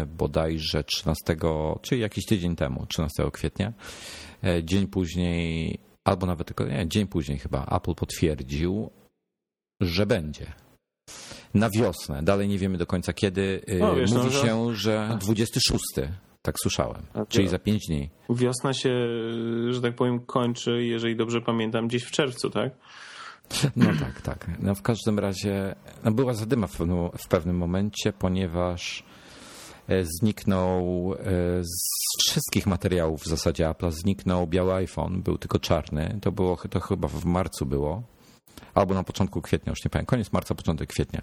[0.07, 1.35] bodajże 13,
[1.81, 3.73] czy jakiś tydzień temu, 13 kwietnia.
[4.43, 8.89] E, Dzień później, albo nawet tylko, nie, dzień później chyba Apple potwierdził,
[9.81, 10.53] że będzie.
[11.53, 12.23] Na wiosnę.
[12.23, 13.61] Dalej nie wiemy do końca kiedy.
[13.67, 15.83] E, No, wiesz, no, Mówi że- się, że 26.
[16.41, 17.01] Tak słyszałem.
[17.29, 18.09] Czyli za 5 dni.
[18.29, 18.89] Wiosna się,
[19.69, 22.73] że tak powiem, kończy, jeżeli dobrze pamiętam, gdzieś w czerwcu, tak?
[23.75, 24.47] No tak, tak.
[24.59, 29.08] No w każdym razie no była zadyma w pewnym, w pewnym momencie, ponieważ e,
[30.03, 31.87] zniknął e, z
[32.27, 36.19] wszystkich materiałów w zasadzie Apple zniknął biały iPhone, był tylko czarny.
[36.21, 38.03] To było to chyba w marcu było.
[38.73, 41.21] Albo na początku kwietnia, już nie pamiętam, koniec marca, początek kwietnia.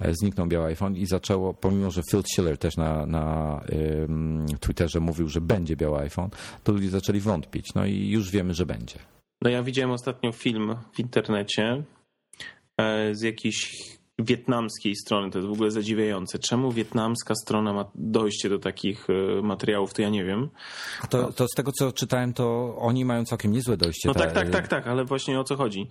[0.00, 3.60] E, Zniknął biały iPhone i zaczęło, pomimo że Phil Schiller też na, na
[4.02, 6.30] ym, Twitterze mówił, że będzie biały iPhone,
[6.64, 7.74] to ludzie zaczęli wątpić.
[7.74, 8.98] No i już wiemy, że będzie.
[9.42, 11.82] No ja widziałem ostatnio film w internecie
[12.80, 13.72] e, z jakiejś
[14.18, 15.30] wietnamskiej strony.
[15.30, 16.38] To jest w ogóle zadziwiające.
[16.38, 20.48] Czemu wietnamska strona ma dojście do takich e, materiałów, to ja nie wiem.
[21.10, 24.08] To, to z tego, co czytałem, to oni mają całkiem niezłe dojście.
[24.08, 25.88] No tak, tak, tak, tak, ale właśnie o co chodzi?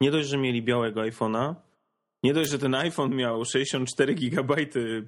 [0.00, 1.54] Nie dość, że mieli białego iPhone'a,
[2.22, 4.56] nie dość, że ten iPhone miał 64 GB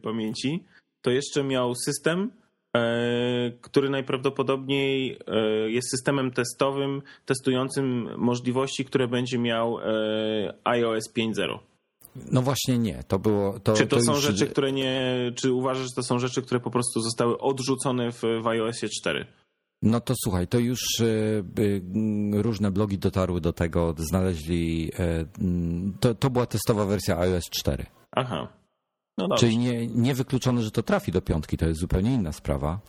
[0.03, 0.65] pamięci,
[1.03, 2.31] to jeszcze miał system,
[2.77, 9.79] e, który najprawdopodobniej e, jest systemem testowym, testującym możliwości, które będzie miał
[10.65, 11.59] iOS 5.0.
[12.31, 13.61] No właśnie nie, to było...
[13.61, 15.03] To, Czy to, są już- rzeczy, które nie.
[15.35, 19.27] Czy uważasz, że to są rzeczy, które po prostu zostały odrzucone w, w iOSie 4?
[19.83, 21.05] No to słuchaj, to już y,
[21.59, 21.83] y,
[22.43, 24.91] różne blogi dotarły do tego, znaleźli...
[25.01, 27.87] y, mm, To, to była testowa wersja iOS 4.
[28.13, 28.49] Aha.
[29.19, 29.41] No dobrze.
[29.47, 32.81] Czyli nie, nie wykluczone, że to trafi do piątki, to jest zupełnie inna sprawa.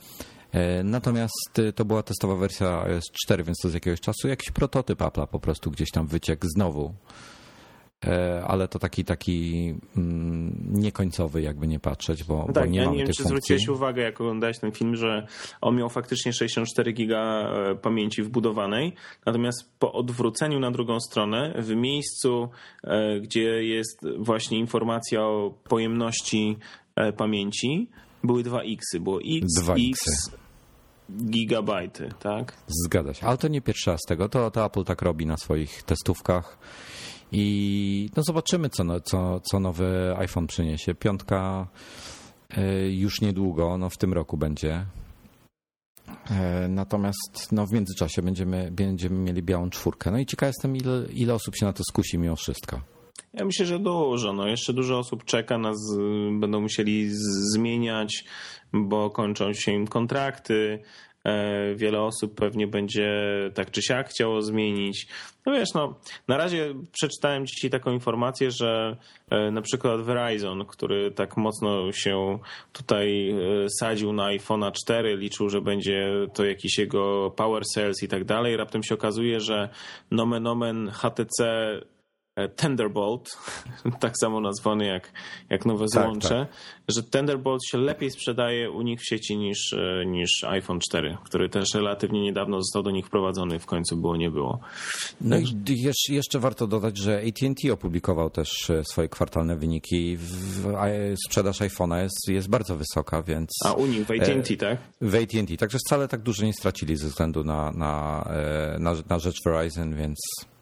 [0.52, 5.00] E, Natomiast to była testowa wersja iOS 4, więc to z jakiegoś czasu jakiś prototyp
[5.00, 6.94] Apple'a po prostu gdzieś tam wyciekł znowu.
[8.08, 12.86] E, Ale to taki taki mm, niekońcowy, jakby nie patrzeć, bo, bo Tak, nie ja
[12.86, 13.26] mamy nie wiem, czy funkcji.
[13.26, 15.28] zwróciłeś uwagę, jak oglądałeś ten film, że
[15.62, 18.94] on miał faktycznie 64 giga e, pamięci wbudowanej,
[19.26, 22.50] natomiast po odwróceniu na drugą stronę, w miejscu,
[22.84, 26.58] e, gdzie jest właśnie informacja o pojemności
[27.18, 27.90] pamięci,
[28.24, 30.38] były dwa x Było x, Dwa x, X-y.
[31.26, 32.54] gigabajty, tak?
[32.86, 34.30] Zgadza się, ale to nie pierwszy raz tego.
[34.30, 36.58] To, to Apple tak robi na swoich testówkach.
[37.32, 40.96] I no zobaczymy, co, no- co, co nowy iPhone przyniesie.
[40.96, 41.68] Piątka
[42.58, 44.86] e, już niedługo, no w tym roku będzie.
[46.32, 50.12] E, Natomiast no w międzyczasie będziemy, będziemy mieli białą czwórkę.
[50.12, 52.82] No i ciekaw jestem, ile, ile osób się na to skusi mimo wszystko.
[53.34, 54.34] Ja myślę, że dużo.
[54.34, 55.78] No, jeszcze dużo osób czeka, nas
[56.40, 57.08] będą musieli
[57.54, 58.24] zmieniać,
[58.74, 60.80] bo kończą się im kontrakty.
[61.26, 63.10] E, wiele osób pewnie będzie
[63.54, 65.08] tak czy siak chciało zmienić.
[65.46, 65.96] No wiesz, no,
[66.28, 68.98] na razie przeczytałem dzisiaj taką informację, że
[69.30, 72.40] e, na przykład Verizon, który tak mocno się
[72.74, 73.36] tutaj e,
[73.80, 78.58] sadził na iPhone'a 4, liczył, że będzie to jakiś jego power sales i tak dalej,
[78.58, 79.70] raptem się okazuje, że
[80.12, 81.46] nomen omen HTC
[82.56, 83.38] Thunderbolt,
[84.00, 85.12] tak samo nazwany jak,
[85.50, 86.48] jak nowe tak, złącze, tak.
[86.88, 91.50] że Thunderbolt się lepiej sprzedaje u nich w sieci niż, e, niż iPhone 4, który
[91.50, 94.60] też relatywnie niedawno został do nich wprowadzony, w końcu było, nie było.
[95.22, 95.46] No i
[96.10, 100.18] jeszcze warto dodać, że AT&T opublikował też e, swoje kwartalne wyniki.
[101.26, 103.50] Sprzedaż iPhone'a jest, jest bardzo wysoka, więc...
[103.66, 104.78] A u nich w AT&T, tak?
[105.02, 108.26] W AT&T, także wcale tak dużo nie stracili ze względu na, na,
[108.80, 110.55] na, na rzecz Verizon, więc E,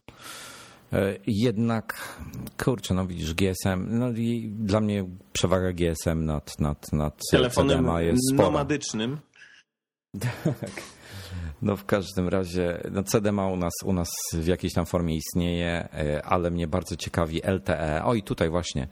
[1.27, 2.17] jednak,
[2.63, 8.29] kurczę, no widzisz, GSM, no i dla mnie przewaga GSM nad, nad, nad telefonem jest
[8.33, 8.47] spora.
[8.47, 9.17] nomadycznym.
[10.19, 10.83] Tak.
[11.61, 15.89] No w każdym razie, no CDMA u nas, u nas w jakiejś tam formie istnieje,
[15.93, 18.03] e, ale mnie bardzo ciekawi LTE.
[18.05, 18.87] O i tutaj właśnie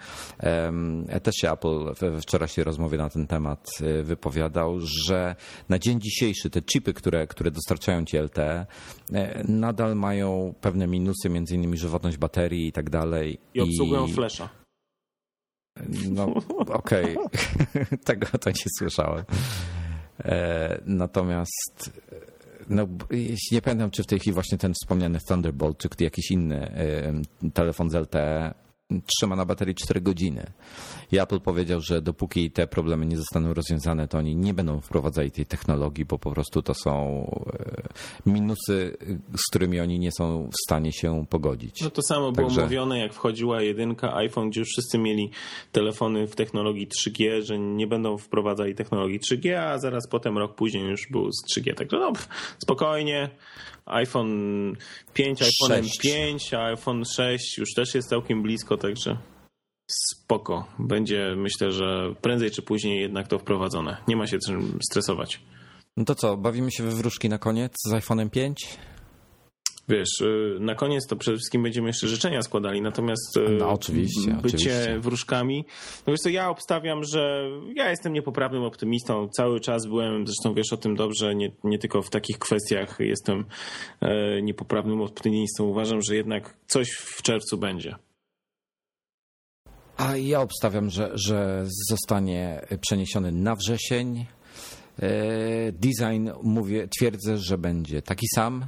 [1.24, 5.36] też się Apple we wczorajszej rozmowie na ten temat e, wypowiadał, że
[5.70, 8.66] na dzień dzisiejszy te chipy, które, które dostarczają ci LTE,
[9.14, 13.40] e, nadal mają pewne minusy, między innymi żywotność baterii i tak dalej.
[13.54, 14.14] I obsługują I...
[14.14, 14.50] flesza.
[16.10, 16.34] No
[16.68, 17.98] okej, okay.
[18.06, 19.24] tego to nie słyszałem.
[20.86, 21.92] Natomiast
[22.70, 22.88] no,
[23.52, 26.72] nie pamiętam, czy w tej chwili właśnie ten wspomniany Thunderbolt, czy jakiś inny
[27.54, 28.54] telefon z LTE
[29.06, 30.52] trzyma na baterii 4 godziny.
[31.12, 35.32] I Apple powiedział, że dopóki te problemy nie zostaną rozwiązane, to oni nie będą wprowadzali
[35.32, 37.26] tej technologii, bo po prostu to są
[37.60, 38.98] e, minusy,
[39.36, 41.82] z którymi oni nie są w stanie się pogodzić.
[41.82, 42.64] No to samo było Także...
[42.64, 45.32] mówione, jak wchodziła jedynka iPhone, gdzie już wszyscy mieli
[45.72, 50.84] telefony w technologii 3G, że nie będą wprowadzali technologii 3G, a zaraz potem rok później
[50.84, 51.74] już był z 3G.
[51.74, 52.14] Także no,
[52.64, 53.30] spokojnie
[53.86, 54.76] iPhone
[55.14, 59.18] 5, iPhone 5, a iPhone 6 już też jest całkiem blisko, także
[59.92, 60.68] spoko.
[60.80, 63.98] Będzie myślę, że prędzej czy później jednak to wprowadzone.
[64.08, 65.42] Nie ma się czym stresować.
[65.98, 68.78] No to co, bawimy się we wróżki na koniec z iPhone'em 5?
[69.90, 74.32] Wiesz, y, na koniec to przede wszystkim będziemy jeszcze życzenia składali, natomiast y, no, oczywiście,
[74.32, 75.00] bycie oczywiście.
[75.00, 75.66] wróżkami,
[76.08, 80.74] no wiesz co, ja obstawiam, że ja jestem niepoprawnym optymistą, cały czas byłem, zresztą wiesz
[80.74, 83.46] o tym dobrze, nie, nie tylko w takich kwestiach jestem
[84.02, 87.96] e, niepoprawnym optymistą, uważam, że jednak coś w czerwcu będzie.
[90.02, 94.26] A ja obstawiam, że, że zostanie przeniesiony na wrzesień.
[95.00, 95.08] E,
[95.72, 98.66] design, mówię, twierdzę, że będzie taki sam,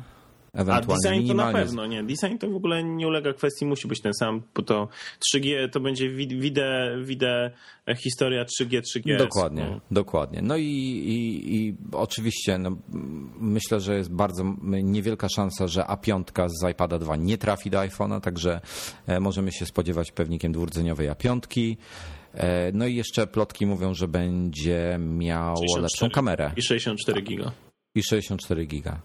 [0.53, 2.03] Ewentualnie A design to na pewno, nie.
[2.03, 4.87] Design to w ogóle nie ulega kwestii, musi być ten sam, bo to
[5.35, 7.51] 3G to będzie widzę, widzę
[7.97, 9.17] historia 3G, 3G.
[9.17, 9.79] Dokładnie, no.
[9.91, 10.41] dokładnie.
[10.41, 12.77] No i, i, i oczywiście no,
[13.39, 18.21] myślę, że jest bardzo niewielka szansa, że A5 z iPada 2 nie trafi do iPhone'a,
[18.21, 18.61] także
[19.07, 21.75] e, możemy się spodziewać pewnikiem dwurdzeniowej A5.
[22.33, 25.81] E, no i jeszcze plotki mówią, że będzie miał 64.
[25.81, 26.51] lepszą kamerę.
[26.57, 27.51] I 64 giga.
[27.95, 29.01] I 64 giga.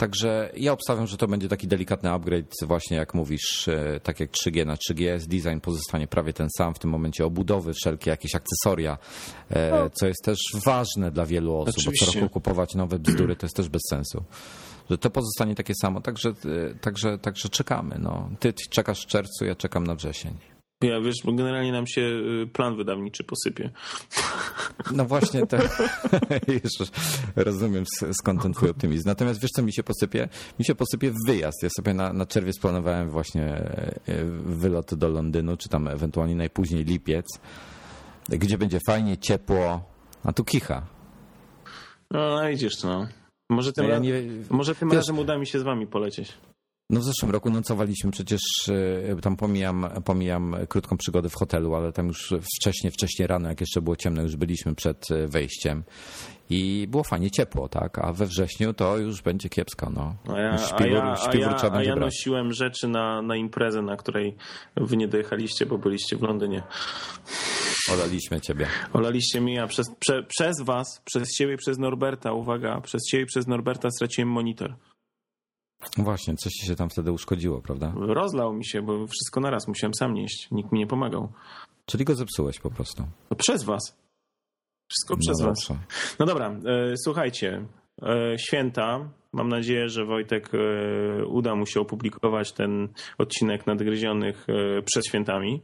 [0.00, 4.30] Także ja obstawiam, że to będzie taki delikatny upgrade, właśnie jak mówisz, e, tak jak
[4.30, 8.98] 3G na 3GS, design pozostanie prawie ten sam, w tym momencie obudowy, wszelkie jakieś akcesoria,
[9.50, 9.90] e, no.
[9.90, 12.06] co jest też ważne dla wielu osób, Oczywiście.
[12.06, 14.24] bo co roku kupować nowe bzdury to jest też bez sensu.
[14.90, 17.96] Że to pozostanie takie samo, także, e, także, także czekamy.
[17.98, 18.30] No.
[18.38, 20.49] Ty czekasz w czerwcu, ja czekam na wrzesień.
[20.82, 23.70] Ja wiesz, bo generalnie nam się y, plan wydawniczy posypie.
[24.92, 25.56] No właśnie, to
[26.64, 26.90] już
[27.36, 29.08] rozumiem skąd ten twój optymizm.
[29.08, 30.28] Natomiast wiesz co mi się posypie?
[30.58, 31.62] Mi się posypie wyjazd.
[31.62, 33.92] Ja sobie na, na czerwiec planowałem właśnie e,
[34.44, 37.26] wylot do Londynu, czy tam ewentualnie najpóźniej lipiec,
[38.28, 39.82] gdzie będzie fajnie, ciepło,
[40.24, 40.82] a tu kicha.
[42.10, 43.08] No, no widzisz, no.
[43.50, 44.12] Może tym, no ja nie,
[44.50, 46.32] może tym wiesz, razem uda mi się z wami polecieć.
[46.90, 51.92] No w zeszłym roku nocowaliśmy przecież, e, tam pomijam, pomijam krótką przygodę w hotelu, ale
[51.92, 55.84] tam już wcześniej, wcześniej rano, jak jeszcze było ciemno, już byliśmy przed e, wejściem
[56.50, 57.98] i było fajnie ciepło, tak?
[57.98, 60.14] A we wrześniu to już będzie kiepsko, no.
[60.34, 63.96] A ja, śpiwór, a ja, a ja, a ja nosiłem rzeczy na, na imprezę, na
[63.96, 64.36] której
[64.76, 66.62] wy nie dojechaliście, bo byliście w Londynie.
[67.92, 68.66] Olaliśmy ciebie.
[68.92, 73.46] Olaliście mnie, a przez, prze, przez was, przez ciebie, przez Norberta, uwaga, przez ciebie, przez
[73.46, 74.74] Norberta straciłem monitor.
[75.96, 77.92] Właśnie, coś ci się tam wtedy uszkodziło, prawda?
[77.96, 80.48] Rozlał mi się, bo wszystko naraz musiałem sam nieść.
[80.50, 81.28] Nikt mi nie pomagał.
[81.86, 83.02] Czyli go zepsułeś po prostu.
[83.30, 83.96] No przez was.
[84.90, 85.58] Wszystko przez no was.
[86.18, 87.66] No dobra, e, słuchajcie.
[88.02, 89.10] E, święta.
[89.32, 94.46] Mam nadzieję, że Wojtek e, uda mu się opublikować ten odcinek nadgryzionych
[94.84, 95.62] przed świętami.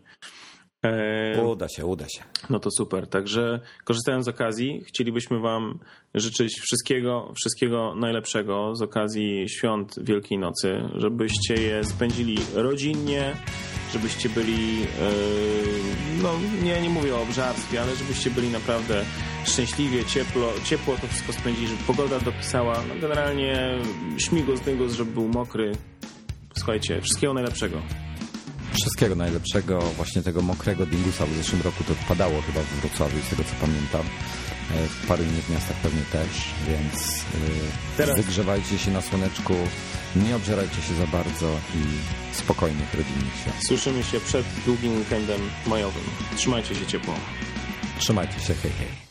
[0.87, 2.23] E, Uda się, uda się.
[2.51, 3.07] No to super.
[3.07, 5.79] Także korzystając z okazji, chcielibyśmy Wam
[6.15, 13.37] życzyć wszystkiego, wszystkiego najlepszego z okazji świąt Wielkiej Nocy, żebyście je spędzili rodzinnie,
[13.93, 14.87] żebyście byli, yy,
[16.23, 16.33] no
[16.63, 19.05] nie, nie mówię o obżarstwie, ale żebyście byli naprawdę
[19.45, 22.83] szczęśliwie, ciepło, ciepło to wszystko spędzili, żeby pogoda dopisała.
[22.89, 23.79] No generalnie
[24.19, 25.73] śmigos, dygos, żeby był mokry.
[26.57, 27.83] Słuchajcie, wszystkiego najlepszego.
[28.81, 33.29] Wszystkiego najlepszego, właśnie tego mokrego dingusa w zeszłym roku to wpadało chyba w Wrocławiu, z
[33.31, 34.01] tego co pamiętam.
[34.75, 36.29] E, W paru innych miastach pewnie też,
[36.69, 39.55] więc e, Teraz- wygrzewajcie się na słoneczku,
[40.17, 41.83] nie obżerajcie się za bardzo i
[42.37, 43.57] spokojnych rodzinnych świąt.
[43.69, 46.05] Słyszymy się przed długim weekendem majowym.
[46.37, 47.15] Trzymajcie się ciepło.
[47.99, 49.06] Trzymajcie się, hej hej.